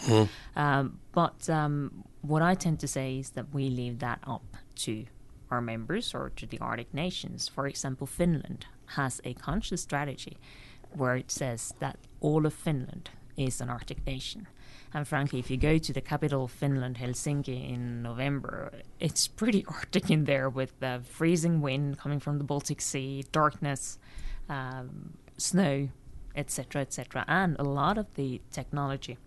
um, 0.55 0.99
but 1.11 1.49
um, 1.49 2.03
what 2.21 2.41
I 2.41 2.55
tend 2.55 2.79
to 2.79 2.87
say 2.87 3.19
is 3.19 3.31
that 3.31 3.53
we 3.53 3.69
leave 3.69 3.99
that 3.99 4.19
up 4.25 4.57
to 4.75 5.05
our 5.51 5.61
members 5.61 6.13
or 6.13 6.31
to 6.35 6.45
the 6.45 6.59
Arctic 6.59 6.93
nations. 6.93 7.47
For 7.47 7.67
example, 7.67 8.07
Finland 8.07 8.65
has 8.95 9.19
a 9.23 9.33
conscious 9.33 9.81
strategy 9.81 10.37
where 10.93 11.15
it 11.15 11.31
says 11.31 11.73
that 11.79 11.97
all 12.19 12.45
of 12.45 12.53
Finland 12.53 13.09
is 13.37 13.61
an 13.61 13.69
Arctic 13.69 14.05
nation. 14.05 14.47
And 14.93 15.07
frankly, 15.07 15.39
if 15.39 15.51
you 15.51 15.57
go 15.57 15.77
to 15.77 15.93
the 15.93 16.01
capital 16.01 16.45
of 16.45 16.51
Finland, 16.51 16.97
Helsinki, 16.97 17.71
in 17.71 18.01
November, 18.01 18.71
it's 18.99 19.27
pretty 19.27 19.65
Arctic 19.67 20.09
in 20.09 20.25
there 20.25 20.49
with 20.49 20.79
the 20.79 21.01
freezing 21.03 21.61
wind 21.61 21.99
coming 21.99 22.19
from 22.19 22.37
the 22.37 22.43
Baltic 22.43 22.81
Sea, 22.81 23.23
darkness, 23.31 23.99
um, 24.49 25.13
snow, 25.37 25.89
etc., 26.35 26.81
etc. 26.81 27.25
And 27.27 27.55
a 27.59 27.63
lot 27.63 27.97
of 27.97 28.13
the 28.15 28.41
technology 28.51 29.17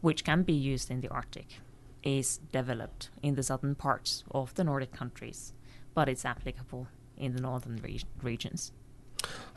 which 0.00 0.24
can 0.24 0.42
be 0.42 0.52
used 0.52 0.90
in 0.90 1.00
the 1.00 1.08
Arctic 1.08 1.60
is 2.02 2.38
developed 2.52 3.10
in 3.22 3.34
the 3.34 3.42
southern 3.42 3.74
parts 3.74 4.24
of 4.30 4.54
the 4.54 4.64
Nordic 4.64 4.92
countries, 4.92 5.52
but 5.94 6.08
it's 6.08 6.24
applicable 6.24 6.86
in 7.16 7.34
the 7.34 7.40
northern 7.40 7.80
re- 7.82 8.00
regions. 8.22 8.72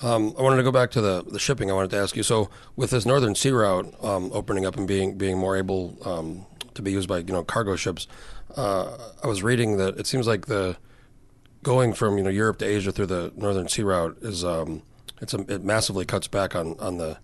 Um, 0.02 0.34
I 0.38 0.42
wanted 0.42 0.58
to 0.58 0.64
go 0.64 0.72
back 0.72 0.90
to 0.92 1.02
the, 1.02 1.24
the 1.24 1.38
shipping. 1.38 1.70
I 1.70 1.74
wanted 1.74 1.92
to 1.92 1.98
ask 1.98 2.16
you. 2.16 2.24
So, 2.24 2.50
with 2.76 2.90
this 2.90 3.06
northern 3.06 3.36
sea 3.36 3.52
route 3.52 3.94
um, 4.04 4.32
opening 4.34 4.66
up 4.66 4.76
and 4.76 4.88
being 4.88 5.18
being 5.18 5.38
more 5.38 5.56
able 5.56 5.98
um, 6.04 6.48
to 6.74 6.82
be 6.82 6.92
used 6.92 7.08
by 7.08 7.20
you 7.20 7.34
know 7.34 7.44
cargo 7.44 7.76
ships, 7.76 8.08
uh, 8.58 8.98
I 9.24 9.28
was 9.28 9.44
reading 9.44 9.78
that 9.78 10.00
it 10.00 10.08
seems 10.08 10.26
like 10.26 10.48
the 10.48 10.78
going 11.62 11.94
from 11.94 12.18
you 12.18 12.24
know 12.24 12.32
Europe 12.32 12.58
to 12.60 12.66
Asia 12.66 12.92
through 12.92 13.06
the 13.06 13.32
northern 13.36 13.68
sea 13.68 13.84
route 13.84 14.18
is 14.24 14.44
um, 14.44 14.82
it's 15.22 15.34
a, 15.34 15.40
it 15.52 15.64
massively 15.64 16.06
cuts 16.06 16.28
back 16.28 16.56
on, 16.56 16.76
on 16.80 16.98
the 16.98 17.20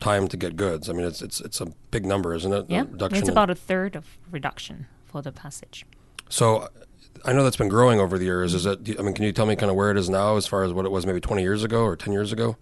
time 0.00 0.28
to 0.28 0.36
get 0.36 0.56
goods. 0.56 0.88
I 0.88 0.92
mean, 0.92 1.06
it's 1.06 1.22
it's 1.22 1.40
it's 1.40 1.60
a 1.60 1.66
big 1.90 2.04
number, 2.04 2.34
isn't 2.34 2.52
it? 2.52 2.66
Yeah, 2.68 2.84
it's 3.00 3.28
about 3.28 3.50
a 3.50 3.54
third 3.54 3.96
of 3.96 4.18
reduction 4.30 4.86
for 5.04 5.22
the 5.22 5.32
passage. 5.32 5.84
So 6.28 6.68
I 7.24 7.32
know 7.32 7.42
that's 7.42 7.56
been 7.56 7.68
growing 7.68 8.00
over 8.00 8.18
the 8.18 8.24
years. 8.24 8.54
Is 8.54 8.66
it? 8.66 8.98
I 8.98 9.02
mean, 9.02 9.14
can 9.14 9.24
you 9.24 9.32
tell 9.32 9.46
me 9.46 9.56
kind 9.56 9.70
of 9.70 9.76
where 9.76 9.90
it 9.90 9.96
is 9.96 10.08
now, 10.08 10.36
as 10.36 10.46
far 10.46 10.62
as 10.62 10.72
what 10.72 10.84
it 10.84 10.90
was 10.90 11.06
maybe 11.06 11.20
20 11.20 11.42
years 11.42 11.64
ago 11.64 11.82
or 11.82 11.96
10 11.96 12.12
years 12.12 12.32
ago? 12.32 12.56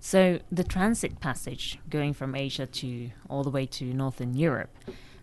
So 0.00 0.38
the 0.52 0.64
transit 0.64 1.20
passage 1.20 1.78
going 1.88 2.12
from 2.12 2.34
Asia 2.34 2.66
to 2.66 3.10
all 3.30 3.42
the 3.42 3.50
way 3.50 3.64
to 3.66 3.84
Northern 3.84 4.34
Europe, 4.34 4.76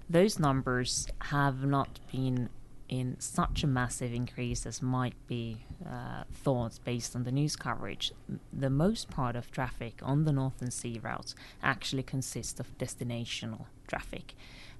those 0.10 0.39
numbers 0.39 1.08
have 1.19 1.63
not 1.63 2.00
been 2.12 2.50
in 2.91 3.15
such 3.19 3.63
a 3.63 3.67
massive 3.67 4.13
increase 4.13 4.65
as 4.65 4.82
might 4.82 5.15
be 5.25 5.65
uh, 5.89 6.23
thought 6.32 6.77
based 6.84 7.15
on 7.15 7.23
the 7.23 7.32
news 7.32 7.56
coverage. 7.56 8.12
The 8.51 8.69
most 8.69 9.10
part 9.10 9.38
of 9.38 9.49
traffic 9.49 10.01
on 10.04 10.25
the 10.25 10.34
Northern 10.34 10.71
Sea 10.71 10.99
route 11.01 11.34
actually 11.63 12.04
consists 12.04 12.60
of 12.60 12.77
destinational 12.77 13.65
traffic. 13.88 14.36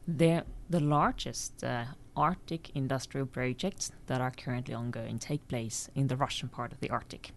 They're 0.06 0.43
the 0.69 0.82
largest 0.82 1.63
uh, 1.63 1.86
Arctic 2.17 2.76
industrial 2.76 3.28
projects 3.28 3.93
that 4.08 4.19
are 4.19 4.32
currently 4.32 4.74
ongoing 4.74 5.17
take 5.17 5.47
place 5.47 5.89
in 5.95 6.08
the 6.08 6.17
Russian 6.17 6.50
part 6.50 6.74
of 6.74 6.82
the 6.82 6.89
Arctic 6.89 7.32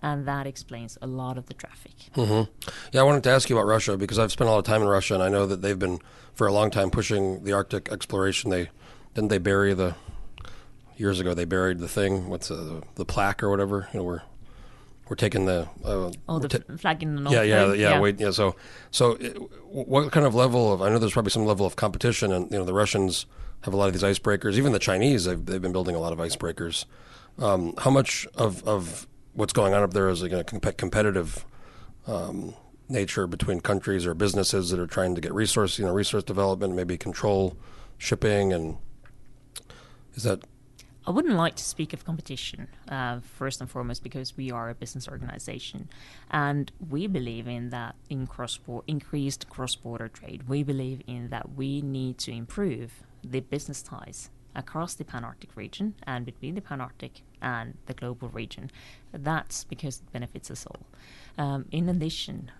and 0.00 0.26
that 0.26 0.46
explains 0.46 0.96
a 1.02 1.08
lot 1.08 1.36
of 1.36 1.46
the 1.46 1.54
traffic. 1.54 1.92
hmm 2.14 2.42
Yeah, 2.92 3.00
I 3.00 3.02
wanted 3.02 3.24
to 3.24 3.30
ask 3.30 3.50
you 3.50 3.58
about 3.58 3.66
Russia 3.66 3.96
because 3.96 4.16
I've 4.16 4.30
spent 4.30 4.48
a 4.48 4.52
lot 4.52 4.60
of 4.60 4.64
time 4.64 4.80
in 4.82 4.86
Russia, 4.86 5.14
and 5.14 5.22
I 5.24 5.28
know 5.28 5.44
that 5.46 5.60
they've 5.60 5.78
been 5.78 5.98
for 6.34 6.46
a 6.46 6.52
long 6.52 6.70
time 6.70 6.90
pushing 6.90 7.42
the 7.42 7.52
Arctic 7.52 7.90
exploration. 7.90 8.50
They 8.50 8.70
didn't 9.18 9.30
they 9.30 9.38
bury 9.38 9.74
the 9.74 9.96
years 10.96 11.18
ago 11.18 11.34
they 11.34 11.44
buried 11.44 11.80
the 11.80 11.88
thing 11.88 12.28
what's 12.28 12.48
the, 12.48 12.82
the 12.94 13.04
plaque 13.04 13.42
or 13.42 13.50
whatever 13.50 13.88
you 13.92 13.98
know 13.98 14.04
where 14.04 14.22
we're 15.08 15.16
taking 15.16 15.44
the 15.46 15.66
uh, 15.84 16.12
Oh, 16.28 16.38
the 16.38 16.48
ta- 16.48 16.76
flag 16.76 17.02
in 17.02 17.16
the 17.16 17.22
north. 17.22 17.34
yeah, 17.34 17.42
yeah, 17.42 17.64
Pole? 17.64 17.74
yeah, 17.74 17.98
Wait, 17.98 18.20
yeah. 18.20 18.30
So, 18.30 18.54
so, 18.90 19.12
it, 19.12 19.38
what 19.72 20.12
kind 20.12 20.26
of 20.26 20.34
level 20.34 20.70
of? 20.70 20.82
I 20.82 20.90
know 20.90 20.98
there's 20.98 21.14
probably 21.14 21.30
some 21.30 21.46
level 21.46 21.64
of 21.64 21.76
competition, 21.76 22.30
and 22.30 22.50
you 22.52 22.58
know 22.58 22.64
the 22.66 22.74
Russians 22.74 23.24
have 23.62 23.72
a 23.72 23.76
lot 23.78 23.86
of 23.86 23.94
these 23.94 24.02
icebreakers. 24.02 24.58
Even 24.58 24.72
the 24.72 24.78
Chinese, 24.78 25.24
they've, 25.24 25.42
they've 25.46 25.62
been 25.62 25.72
building 25.72 25.94
a 25.96 25.98
lot 25.98 26.12
of 26.12 26.18
icebreakers. 26.18 26.84
Um, 27.38 27.72
how 27.78 27.90
much 27.90 28.26
of 28.34 28.62
of 28.68 29.06
what's 29.32 29.54
going 29.54 29.72
on 29.72 29.82
up 29.82 29.94
there 29.94 30.10
is 30.10 30.20
like 30.22 30.32
a 30.32 30.44
comp- 30.44 30.76
competitive 30.76 31.46
um, 32.06 32.54
nature 32.90 33.26
between 33.26 33.62
countries 33.62 34.04
or 34.04 34.12
businesses 34.12 34.68
that 34.72 34.78
are 34.78 34.86
trying 34.86 35.14
to 35.14 35.22
get 35.22 35.32
resource, 35.32 35.78
you 35.78 35.86
know, 35.86 35.92
resource 35.94 36.22
development, 36.24 36.74
maybe 36.74 36.98
control 36.98 37.56
shipping, 37.96 38.52
and 38.52 38.76
is 40.18 40.24
that 40.24 40.40
I 41.06 41.10
wouldn't 41.10 41.36
like 41.36 41.54
to 41.54 41.64
speak 41.64 41.92
of 41.94 42.04
competition, 42.04 42.68
uh, 42.88 43.20
first 43.20 43.60
and 43.62 43.70
foremost, 43.70 44.02
because 44.02 44.36
we 44.36 44.50
are 44.50 44.68
a 44.68 44.74
business 44.74 45.08
organization, 45.08 45.88
and 46.30 46.70
we 46.90 47.06
believe 47.06 47.46
in 47.48 47.70
that 47.70 47.94
in 48.10 48.26
cross 48.26 48.58
increased 48.86 49.48
cross-border 49.48 50.08
trade. 50.08 50.40
We 50.48 50.62
believe 50.62 51.00
in 51.06 51.30
that 51.30 51.46
we 51.60 51.80
need 51.80 52.18
to 52.26 52.30
improve 52.32 52.90
the 53.24 53.40
business 53.40 53.80
ties 53.80 54.30
across 54.54 54.94
the 54.94 55.04
Pan-Arctic 55.04 55.56
region 55.56 55.94
and 56.02 56.26
between 56.26 56.54
the 56.56 56.60
Pan-Arctic 56.60 57.22
and 57.40 57.68
the 57.86 57.94
global 57.94 58.28
region. 58.28 58.70
That's 59.12 59.64
because 59.64 59.94
it 60.00 60.12
benefits 60.12 60.50
us 60.50 60.66
all. 60.66 60.82
Um, 61.42 61.66
in 61.70 61.88
addition, 61.88 62.50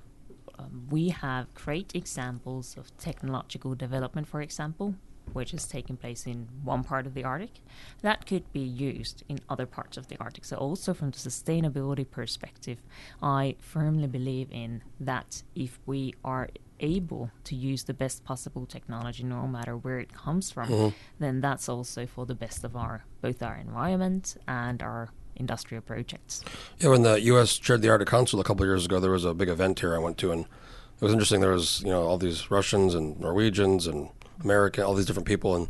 um, 0.59 0.87
we 0.91 1.09
have 1.11 1.53
great 1.55 1.91
examples 1.95 2.77
of 2.79 2.97
technological 2.99 3.75
development, 3.75 4.27
for 4.29 4.41
example, 4.41 4.95
which 5.33 5.55
is 5.55 5.67
taking 5.67 5.97
place 5.97 6.27
in 6.27 6.49
one 6.63 6.85
part 6.85 7.07
of 7.07 7.15
the 7.15 7.25
Arctic, 7.25 7.61
that 8.03 8.27
could 8.27 8.53
be 8.53 8.61
used 8.61 9.23
in 9.29 9.41
other 9.49 9.67
parts 9.67 9.97
of 9.97 10.09
the 10.09 10.17
Arctic. 10.19 10.45
So, 10.45 10.57
also 10.57 10.95
from 10.95 11.11
the 11.11 11.19
sustainability 11.19 12.09
perspective, 12.09 12.79
I 13.23 13.57
firmly 13.59 14.07
believe 14.07 14.49
in 14.51 14.83
that 15.01 15.43
if 15.55 15.79
we 15.87 16.15
are 16.25 16.49
able 16.81 17.31
to 17.45 17.55
use 17.55 17.85
the 17.85 17.95
best 17.95 18.25
possible 18.25 18.67
technology, 18.67 19.25
no 19.25 19.47
matter 19.47 19.77
where 19.77 19.99
it 19.99 20.13
comes 20.13 20.51
from, 20.51 20.69
mm-hmm. 20.69 20.97
then 21.19 21.41
that's 21.41 21.69
also 21.69 22.07
for 22.07 22.27
the 22.27 22.35
best 22.35 22.65
of 22.65 22.77
our 22.77 23.05
both 23.21 23.43
our 23.43 23.57
environment 23.57 24.37
and 24.47 24.83
our 24.83 25.11
industrial 25.37 25.83
projects. 25.83 26.45
Yeah, 26.79 26.91
when 26.91 27.03
the 27.03 27.21
U.S. 27.23 27.57
chaired 27.57 27.83
the 27.83 27.89
Arctic 27.89 28.09
Council 28.09 28.41
a 28.41 28.45
couple 28.45 28.65
of 28.65 28.69
years 28.69 28.85
ago, 28.85 29.01
there 29.01 29.11
was 29.11 29.25
a 29.25 29.35
big 29.35 29.49
event 29.49 29.81
here 29.81 29.95
I 29.95 29.99
went 29.99 30.19
to, 30.19 30.33
and 30.33 30.45
it 30.45 31.01
was 31.01 31.13
interesting. 31.13 31.41
There 31.41 31.53
was 31.53 31.83
you 31.83 31.91
know 31.91 32.03
all 32.03 32.19
these 32.19 32.51
Russians 32.51 32.95
and 32.95 33.19
Norwegians 33.21 33.87
and 33.87 34.11
American, 34.43 34.85
all 34.85 34.95
these 34.95 35.07
different 35.07 35.27
people, 35.27 35.57
and 35.57 35.69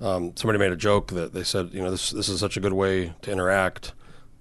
um, 0.00 0.32
somebody 0.36 0.58
made 0.58 0.72
a 0.72 0.76
joke 0.76 1.08
that 1.08 1.32
they 1.32 1.44
said, 1.44 1.70
you 1.72 1.82
know, 1.82 1.90
this 1.90 2.10
this 2.10 2.28
is 2.28 2.40
such 2.40 2.56
a 2.56 2.60
good 2.60 2.72
way 2.72 3.14
to 3.22 3.30
interact. 3.30 3.92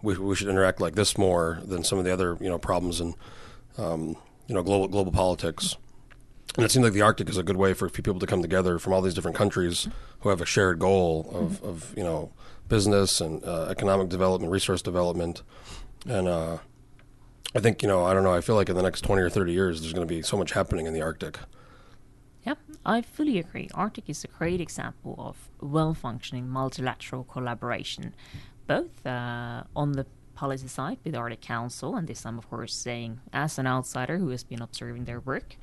We, 0.01 0.17
we 0.17 0.35
should 0.35 0.47
interact 0.47 0.79
like 0.79 0.95
this 0.95 1.17
more 1.17 1.59
than 1.65 1.83
some 1.83 1.99
of 1.99 2.05
the 2.05 2.11
other 2.11 2.37
you 2.39 2.49
know 2.49 2.57
problems 2.57 3.01
in 3.01 3.15
um, 3.77 4.15
you 4.47 4.55
know 4.55 4.63
global 4.63 4.87
global 4.87 5.11
politics. 5.11 5.75
And 6.55 6.65
it 6.65 6.71
seems 6.71 6.83
like 6.83 6.93
the 6.93 7.01
Arctic 7.01 7.29
is 7.29 7.37
a 7.37 7.43
good 7.43 7.57
way 7.57 7.73
for 7.73 7.89
people 7.89 8.19
to 8.19 8.25
come 8.25 8.41
together 8.41 8.79
from 8.79 8.91
all 8.93 9.01
these 9.01 9.13
different 9.13 9.37
countries 9.37 9.87
who 10.21 10.29
have 10.29 10.41
a 10.41 10.45
shared 10.45 10.79
goal 10.79 11.29
of, 11.31 11.63
of 11.63 11.93
you 11.95 12.03
know 12.03 12.31
business 12.67 13.21
and 13.21 13.43
uh, 13.43 13.67
economic 13.69 14.09
development, 14.09 14.51
resource 14.51 14.81
development, 14.81 15.41
and 16.07 16.27
uh, 16.27 16.57
I 17.55 17.59
think 17.59 17.81
you 17.81 17.87
know 17.87 18.05
I 18.05 18.13
don't 18.13 18.23
know. 18.23 18.33
I 18.33 18.41
feel 18.41 18.55
like 18.55 18.69
in 18.69 18.75
the 18.75 18.83
next 18.83 19.01
twenty 19.01 19.21
or 19.21 19.29
thirty 19.29 19.51
years, 19.51 19.81
there's 19.81 19.93
going 19.93 20.07
to 20.07 20.13
be 20.13 20.21
so 20.21 20.37
much 20.37 20.53
happening 20.53 20.85
in 20.85 20.93
the 20.93 21.01
Arctic. 21.01 21.39
Yep, 22.49 22.57
I 22.83 23.03
fully 23.03 23.37
agree. 23.37 23.69
Arctic 23.75 24.09
is 24.09 24.23
a 24.23 24.27
great 24.27 24.59
example 24.59 25.13
of 25.19 25.37
well 25.61 25.93
functioning 25.93 26.49
multilateral 26.49 27.23
collaboration, 27.23 28.15
both 28.65 29.05
uh, 29.05 29.61
on 29.75 29.91
the 29.91 30.07
policy 30.33 30.67
side 30.67 30.97
with 31.03 31.13
the 31.13 31.19
Arctic 31.19 31.41
Council, 31.41 31.95
and 31.95 32.07
this 32.07 32.25
I'm, 32.25 32.39
of 32.39 32.49
course, 32.49 32.73
saying 32.73 33.19
as 33.31 33.59
an 33.59 33.67
outsider 33.67 34.17
who 34.17 34.29
has 34.29 34.43
been 34.43 34.63
observing 34.63 35.05
their 35.05 35.19
work, 35.19 35.57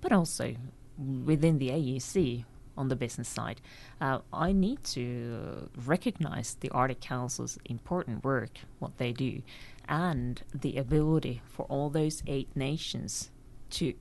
but 0.00 0.10
also 0.10 0.56
within 0.98 1.58
the 1.58 1.68
AEC 1.68 2.44
on 2.76 2.88
the 2.88 2.96
business 2.96 3.28
side. 3.28 3.60
Uh, 4.00 4.18
I 4.32 4.50
need 4.50 4.82
to 4.96 5.70
recognize 5.86 6.56
the 6.58 6.70
Arctic 6.70 7.00
Council's 7.00 7.56
important 7.66 8.24
work, 8.24 8.58
what 8.80 8.98
they 8.98 9.12
do, 9.12 9.42
and 9.88 10.42
the 10.52 10.76
ability 10.76 11.40
for 11.44 11.66
all 11.66 11.88
those 11.88 12.24
eight 12.26 12.48
nations 12.56 13.30
to 13.70 13.94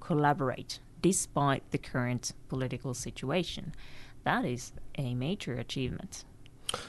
collaborate 0.00 0.80
despite 1.02 1.70
the 1.70 1.78
current 1.78 2.32
political 2.48 2.94
situation. 2.94 3.74
That 4.24 4.44
is 4.44 4.72
a 4.96 5.14
major 5.14 5.54
achievement. 5.54 6.24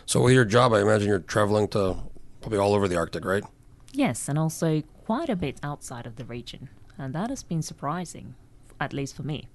So 0.06 0.22
with 0.22 0.34
your 0.34 0.46
job, 0.46 0.74
I 0.74 0.82
imagine 0.82 1.08
you're 1.08 1.20
traveling 1.20 1.68
to 1.70 1.98
probably 2.42 2.60
all 2.60 2.74
over 2.74 2.88
the 2.88 2.96
Arctic, 2.96 3.26
right? 3.26 3.44
Yes, 3.92 4.30
and 4.30 4.40
also 4.40 4.82
quite 5.06 5.30
a 5.30 5.36
bit 5.36 5.60
outside 5.64 6.06
of 6.06 6.16
the 6.16 6.26
region. 6.26 6.70
And 6.98 7.14
that 7.14 7.30
has 7.30 7.44
been 7.44 7.62
surprising, 7.62 8.36
at 8.80 8.94
least 8.94 9.16
for 9.16 9.24
me. 9.24 9.48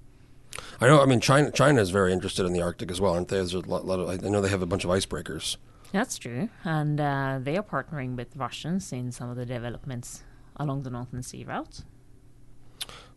I 0.81 0.87
know. 0.87 1.01
I 1.01 1.07
mean, 1.07 1.21
China 1.21 1.51
China 1.51 1.81
is 1.81 1.91
very 1.91 2.13
interested 2.13 2.45
in 2.47 2.53
the 2.53 2.63
Arctic 2.63 2.91
as 2.91 3.01
well, 3.01 3.15
aren't 3.15 3.29
they? 3.29 3.37
There's 3.37 3.55
a 3.55 3.61
lot, 3.61 3.87
lot 3.87 4.01
of. 4.01 4.09
I 4.09 4.29
know 4.29 4.41
they 4.41 4.49
have 4.49 4.63
a 4.63 4.67
bunch 4.67 4.85
of 4.85 4.91
icebreakers. 4.91 5.57
That's 5.93 6.19
true. 6.19 6.49
And 6.65 7.01
uh, 7.01 7.39
they 7.41 7.57
are 7.57 7.63
partnering 7.63 8.17
with 8.17 8.37
Russians 8.37 8.93
in 8.93 9.13
some 9.13 9.31
of 9.31 9.37
the 9.37 9.47
developments 9.47 10.25
along 10.57 10.83
the 10.83 10.91
Northern 10.91 11.23
Sea 11.23 11.45
route. 11.45 11.83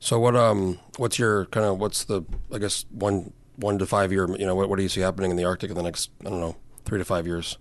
So 0.01 0.19
what 0.19 0.35
um 0.35 0.79
what's 0.97 1.19
your 1.19 1.45
kind 1.45 1.63
of 1.63 1.79
what's 1.79 2.03
the 2.05 2.23
I 2.51 2.57
guess 2.57 2.85
one 2.89 3.33
one 3.57 3.77
to 3.77 3.85
five 3.85 4.11
year 4.11 4.27
you 4.35 4.47
know 4.47 4.55
what 4.55 4.67
what 4.67 4.77
do 4.77 4.83
you 4.83 4.89
see 4.89 5.01
happening 5.01 5.29
in 5.29 5.37
the 5.37 5.45
Arctic 5.45 5.69
in 5.69 5.77
the 5.77 5.83
next 5.83 6.09
I 6.25 6.29
don't 6.29 6.41
know 6.41 6.57
three 6.85 6.97
to 6.97 7.05
five 7.05 7.27
years? 7.27 7.59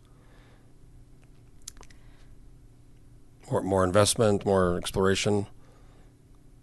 More 3.50 3.62
more 3.62 3.84
investment, 3.84 4.46
more 4.46 4.78
exploration. 4.78 5.48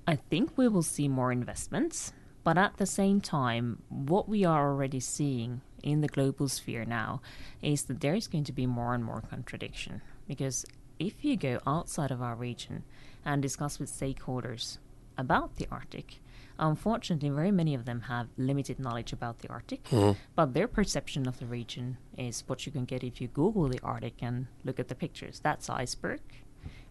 I 0.07 0.15
think 0.15 0.57
we 0.57 0.67
will 0.67 0.81
see 0.81 1.07
more 1.07 1.31
investments, 1.31 2.11
but 2.43 2.57
at 2.57 2.77
the 2.77 2.87
same 2.87 3.21
time, 3.21 3.83
what 3.89 4.27
we 4.27 4.43
are 4.45 4.69
already 4.69 4.99
seeing 4.99 5.61
in 5.83 6.01
the 6.01 6.07
global 6.07 6.47
sphere 6.47 6.85
now 6.85 7.21
is 7.61 7.83
that 7.83 8.01
there 8.01 8.15
is 8.15 8.27
going 8.27 8.45
to 8.45 8.53
be 8.53 8.65
more 8.65 8.95
and 8.95 9.05
more 9.05 9.21
contradiction. 9.29 10.01
Because 10.27 10.65
if 10.97 11.23
you 11.23 11.35
go 11.37 11.59
outside 11.67 12.09
of 12.09 12.21
our 12.21 12.35
region 12.35 12.83
and 13.23 13.43
discuss 13.43 13.79
with 13.79 13.91
stakeholders 13.91 14.79
about 15.17 15.55
the 15.55 15.67
Arctic, 15.71 16.19
unfortunately, 16.59 17.29
very 17.29 17.51
many 17.51 17.73
of 17.73 17.85
them 17.85 18.01
have 18.01 18.27
limited 18.37 18.79
knowledge 18.79 19.13
about 19.13 19.39
the 19.39 19.49
Arctic, 19.49 19.83
mm-hmm. 19.85 20.17
but 20.35 20.53
their 20.53 20.67
perception 20.67 21.27
of 21.27 21.39
the 21.39 21.45
region 21.45 21.97
is 22.17 22.43
what 22.47 22.65
you 22.65 22.71
can 22.71 22.85
get 22.85 23.03
if 23.03 23.21
you 23.21 23.27
Google 23.27 23.67
the 23.67 23.79
Arctic 23.81 24.15
and 24.21 24.47
look 24.63 24.79
at 24.79 24.87
the 24.87 24.95
pictures. 24.95 25.39
That's 25.39 25.69
iceberg, 25.69 26.21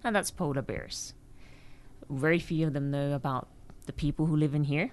and 0.05 0.15
that's 0.15 0.31
polar 0.31 0.63
bears 0.63 1.15
very 2.09 2.39
few 2.39 2.67
of 2.67 2.73
them 2.73 2.91
know 2.91 3.13
about 3.13 3.49
the 3.87 3.93
people 3.93 4.27
who 4.27 4.37
live 4.37 4.55
in 4.55 4.65
here, 4.65 4.91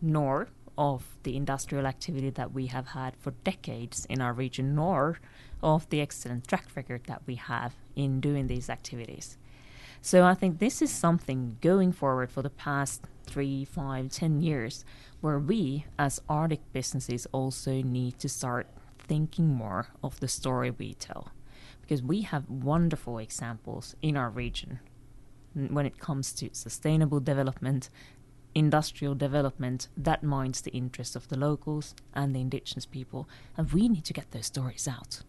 nor 0.00 0.48
of 0.76 1.16
the 1.22 1.36
industrial 1.36 1.86
activity 1.86 2.30
that 2.30 2.52
we 2.52 2.66
have 2.66 2.88
had 2.88 3.14
for 3.16 3.32
decades 3.44 4.06
in 4.06 4.20
our 4.20 4.32
region, 4.32 4.74
nor 4.74 5.18
of 5.62 5.88
the 5.90 6.00
excellent 6.00 6.46
track 6.48 6.66
record 6.74 7.04
that 7.06 7.22
we 7.26 7.36
have 7.36 7.74
in 7.94 8.20
doing 8.20 8.46
these 8.46 8.68
activities. 8.68 9.38
So 10.04 10.22
I 10.22 10.34
think 10.34 10.58
this 10.58 10.82
is 10.82 10.92
something 10.92 11.56
going 11.62 11.90
forward 11.90 12.30
for 12.30 12.42
the 12.42 12.50
past 12.50 13.06
three, 13.24 13.64
five, 13.64 14.10
ten 14.10 14.42
years, 14.42 14.84
where 15.22 15.38
we 15.38 15.86
as 15.98 16.20
Arctic 16.28 16.60
businesses 16.74 17.26
also 17.32 17.80
need 17.80 18.18
to 18.18 18.28
start 18.28 18.66
thinking 18.98 19.46
more 19.46 19.86
of 20.02 20.20
the 20.20 20.28
story 20.28 20.70
we 20.70 20.92
tell. 20.92 21.32
Because 21.80 22.02
we 22.02 22.20
have 22.20 22.50
wonderful 22.50 23.16
examples 23.16 23.96
in 24.02 24.14
our 24.14 24.28
region 24.28 24.80
when 25.54 25.86
it 25.86 25.98
comes 25.98 26.34
to 26.34 26.50
sustainable 26.52 27.20
development, 27.20 27.88
industrial 28.54 29.14
development 29.14 29.88
that 29.96 30.22
minds 30.22 30.60
the 30.60 30.72
interests 30.72 31.16
of 31.16 31.28
the 31.28 31.38
locals 31.38 31.94
and 32.12 32.36
the 32.36 32.42
indigenous 32.42 32.84
people, 32.84 33.26
and 33.56 33.72
we 33.72 33.88
need 33.88 34.04
to 34.04 34.12
get 34.12 34.32
those 34.32 34.44
stories 34.44 34.86
out. 34.86 35.22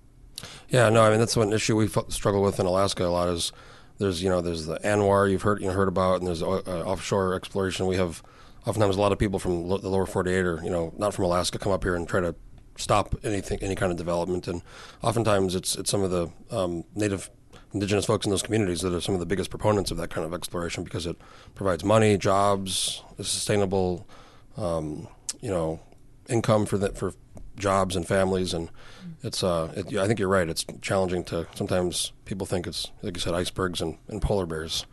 Yeah, 0.67 0.89
no, 0.89 1.01
I 1.01 1.11
mean 1.11 1.19
that's 1.19 1.38
one 1.38 1.53
issue 1.53 1.77
we 1.77 1.88
struggle 2.09 2.41
with 2.41 2.59
in 2.59 2.65
Alaska 2.65 3.05
a 3.05 3.07
lot 3.07 3.29
is 3.29 3.53
there's 3.97 4.21
you 4.21 4.29
know 4.29 4.41
there's 4.41 4.65
the 4.65 4.77
ANWR 4.79 5.29
you've 5.29 5.43
heard 5.43 5.62
you 5.62 5.67
know, 5.67 5.73
heard 5.73 5.88
about 5.88 6.19
and 6.19 6.27
there's 6.27 6.43
uh, 6.43 6.47
offshore 6.86 7.34
exploration. 7.36 7.88
We 7.88 7.97
have 7.97 8.23
oftentimes 8.65 8.97
a 8.97 9.01
lot 9.01 9.12
of 9.12 9.19
people 9.19 9.39
from 9.39 9.67
lo- 9.67 9.77
the 9.77 9.89
lower 9.89 10.05
48 10.05 10.45
or 10.45 10.63
you 10.63 10.69
know 10.69 10.93
not 10.97 11.13
from 11.13 11.25
Alaska 11.25 11.60
come 11.60 11.71
up 11.71 11.84
here 11.84 11.95
and 11.95 12.08
try 12.08 12.19
to 12.19 12.36
stop 12.77 13.15
anything 13.23 13.58
any 13.62 13.75
kind 13.75 13.91
of 13.91 13.97
development 13.97 14.47
and 14.49 14.62
oftentimes 15.01 15.55
it's 15.55 15.75
it's 15.75 15.89
some 15.89 16.03
of 16.03 16.12
the 16.12 16.29
um, 16.51 16.84
native 16.93 17.29
indigenous 17.73 18.05
folks 18.05 18.25
in 18.25 18.29
those 18.29 18.41
communities 18.41 18.81
that 18.81 18.93
are 18.93 19.01
some 19.01 19.13
of 19.13 19.19
the 19.19 19.25
biggest 19.25 19.49
proponents 19.49 19.91
of 19.91 19.97
that 19.97 20.10
kind 20.10 20.25
of 20.25 20.34
exploration 20.34 20.84
because 20.84 21.05
it 21.05 21.17
provides 21.55 21.84
money, 21.84 22.17
jobs, 22.17 23.03
sustainable, 23.17 24.08
um, 24.55 25.08
you 25.41 25.49
know, 25.49 25.79
income 26.29 26.65
for 26.65 26.77
for 26.89 27.13
jobs 27.57 27.95
and 27.95 28.07
families, 28.07 28.53
and 28.53 28.69
it's. 29.23 29.43
Uh, 29.43 29.71
it, 29.75 29.97
I 29.97 30.07
think 30.07 30.19
you're 30.19 30.29
right. 30.29 30.47
It's 30.49 30.65
challenging 30.81 31.23
to 31.25 31.47
sometimes 31.55 32.11
people 32.25 32.45
think 32.45 32.67
it's 32.67 32.91
like 33.01 33.15
you 33.15 33.21
said, 33.21 33.33
icebergs 33.33 33.81
and, 33.81 33.97
and 34.07 34.21
polar 34.21 34.45
bears. 34.45 34.85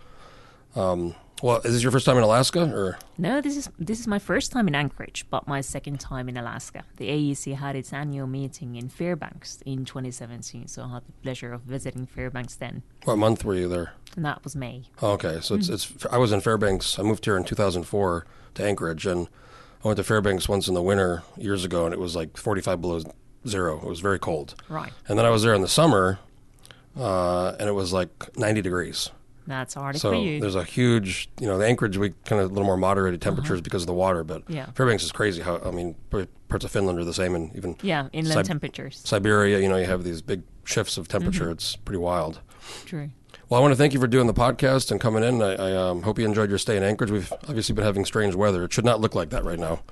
Um, 0.74 1.14
well, 1.42 1.56
is 1.64 1.72
this 1.72 1.82
your 1.82 1.90
first 1.90 2.06
time 2.06 2.16
in 2.16 2.22
Alaska, 2.22 2.72
or 2.72 2.98
No, 3.18 3.40
this 3.40 3.56
is 3.56 3.68
this 3.76 3.98
is 3.98 4.06
my 4.06 4.20
first 4.20 4.52
time 4.52 4.68
in 4.68 4.76
Anchorage, 4.76 5.26
but 5.28 5.48
my 5.48 5.60
second 5.60 5.98
time 5.98 6.28
in 6.28 6.36
Alaska. 6.36 6.84
The 6.98 7.08
AEC 7.08 7.56
had 7.56 7.74
its 7.74 7.92
annual 7.92 8.28
meeting 8.28 8.76
in 8.76 8.88
Fairbanks 8.88 9.60
in 9.66 9.84
2017, 9.84 10.68
so 10.68 10.84
I 10.84 10.88
had 10.90 11.06
the 11.06 11.12
pleasure 11.20 11.52
of 11.52 11.62
visiting 11.62 12.06
Fairbanks 12.06 12.54
then. 12.54 12.84
what 13.04 13.16
month 13.18 13.44
were 13.44 13.54
you 13.56 13.68
there? 13.68 13.92
and 14.14 14.24
that 14.26 14.44
was 14.44 14.54
May. 14.54 14.84
Okay, 15.02 15.40
so 15.40 15.56
it's 15.56 15.68
it's. 15.68 15.92
I 16.12 16.16
was 16.18 16.30
in 16.32 16.40
Fairbanks. 16.40 16.98
I 16.98 17.02
moved 17.02 17.24
here 17.24 17.36
in 17.36 17.42
2004 17.44 18.24
to 18.54 18.64
Anchorage, 18.64 19.06
and 19.06 19.26
I 19.84 19.88
went 19.88 19.96
to 19.96 20.04
Fairbanks 20.04 20.48
once 20.48 20.68
in 20.68 20.74
the 20.74 20.82
winter 20.82 21.22
years 21.36 21.64
ago, 21.64 21.84
and 21.84 21.92
it 21.92 21.98
was 22.00 22.14
like 22.14 22.36
45 22.36 22.80
below 22.80 23.00
zero. 23.46 23.78
It 23.78 23.84
was 23.88 24.00
very 24.00 24.18
cold. 24.18 24.54
Right. 24.68 24.92
And 25.08 25.18
then 25.18 25.26
I 25.26 25.30
was 25.30 25.42
there 25.42 25.54
in 25.54 25.60
the 25.62 25.68
summer, 25.68 26.18
uh, 26.96 27.56
and 27.58 27.68
it 27.68 27.72
was 27.72 27.92
like 27.92 28.36
90 28.36 28.62
degrees. 28.62 29.10
That's 29.44 29.74
hard 29.74 29.96
So 29.96 30.10
for 30.12 30.16
you. 30.16 30.38
there's 30.40 30.54
a 30.54 30.62
huge, 30.62 31.28
you 31.40 31.48
know, 31.48 31.58
the 31.58 31.66
Anchorage 31.66 31.96
we 31.96 32.10
kind 32.26 32.40
of 32.40 32.50
a 32.50 32.54
little 32.54 32.64
more 32.66 32.76
moderated 32.76 33.20
temperatures 33.20 33.60
because 33.60 33.82
of 33.82 33.88
the 33.88 33.92
water, 33.92 34.22
but 34.22 34.42
Uh-huh. 34.42 34.52
Yeah. 34.54 34.66
Fairbanks 34.72 35.02
is 35.02 35.10
crazy. 35.10 35.42
How 35.42 35.60
I 35.64 35.72
mean, 35.72 35.96
parts 36.48 36.64
of 36.64 36.70
Finland 36.70 37.00
are 37.00 37.04
the 37.04 37.12
same, 37.14 37.34
and 37.34 37.54
even 37.56 37.76
Yeah, 37.82 38.06
inland 38.12 38.34
Sib- 38.34 38.46
temperatures. 38.46 39.00
Siberia. 39.04 39.58
You 39.58 39.68
know, 39.68 39.76
you 39.78 39.86
have 39.86 40.04
these 40.04 40.22
big 40.22 40.42
shifts 40.64 40.96
of 40.96 41.08
temperature. 41.08 41.44
Mm-hmm. 41.44 41.52
It's 41.54 41.74
pretty 41.74 41.98
wild. 41.98 42.38
True. 42.84 43.10
Well, 43.52 43.60
I 43.60 43.62
want 43.62 43.72
to 43.72 43.76
thank 43.76 43.92
you 43.92 44.00
for 44.00 44.06
doing 44.06 44.26
the 44.26 44.32
podcast 44.32 44.90
and 44.90 44.98
coming 44.98 45.22
in. 45.22 45.42
I, 45.42 45.56
I 45.56 45.76
um, 45.76 46.00
hope 46.00 46.18
you 46.18 46.24
enjoyed 46.24 46.48
your 46.48 46.56
stay 46.56 46.78
in 46.78 46.82
Anchorage. 46.82 47.10
We've 47.10 47.30
obviously 47.46 47.74
been 47.74 47.84
having 47.84 48.06
strange 48.06 48.34
weather. 48.34 48.64
It 48.64 48.72
should 48.72 48.86
not 48.86 49.02
look 49.02 49.14
like 49.14 49.28
that 49.28 49.44
right 49.44 49.58
now. 49.58 49.82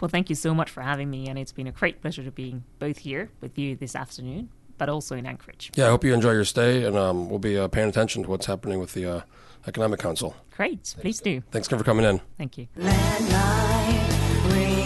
Well, 0.00 0.08
thank 0.08 0.28
you 0.28 0.34
so 0.34 0.52
much 0.52 0.70
for 0.70 0.82
having 0.82 1.08
me, 1.08 1.28
and 1.28 1.38
it's 1.38 1.52
been 1.52 1.68
a 1.68 1.70
great 1.70 2.00
pleasure 2.00 2.24
to 2.24 2.32
be 2.32 2.62
both 2.80 2.98
here 2.98 3.30
with 3.40 3.56
you 3.60 3.76
this 3.76 3.94
afternoon, 3.94 4.48
but 4.76 4.88
also 4.88 5.14
in 5.14 5.24
Anchorage. 5.24 5.70
Yeah, 5.76 5.86
I 5.86 5.90
hope 5.90 6.02
you 6.02 6.12
enjoy 6.14 6.32
your 6.32 6.44
stay, 6.44 6.82
and 6.82 6.96
um, 6.96 7.30
we'll 7.30 7.38
be 7.38 7.56
uh, 7.56 7.68
paying 7.68 7.88
attention 7.88 8.24
to 8.24 8.28
what's 8.28 8.46
happening 8.46 8.80
with 8.80 8.94
the 8.94 9.06
uh, 9.06 9.20
Economic 9.68 10.00
Council. 10.00 10.34
Great, 10.56 10.96
please 10.98 11.20
do. 11.20 11.42
Thanks 11.52 11.68
again 11.68 11.78
for 11.78 11.84
coming 11.84 12.04
in. 12.04 12.20
Thank 12.36 12.58
you. 12.58 12.66
Landline 12.76 14.52
radio. 14.52 14.85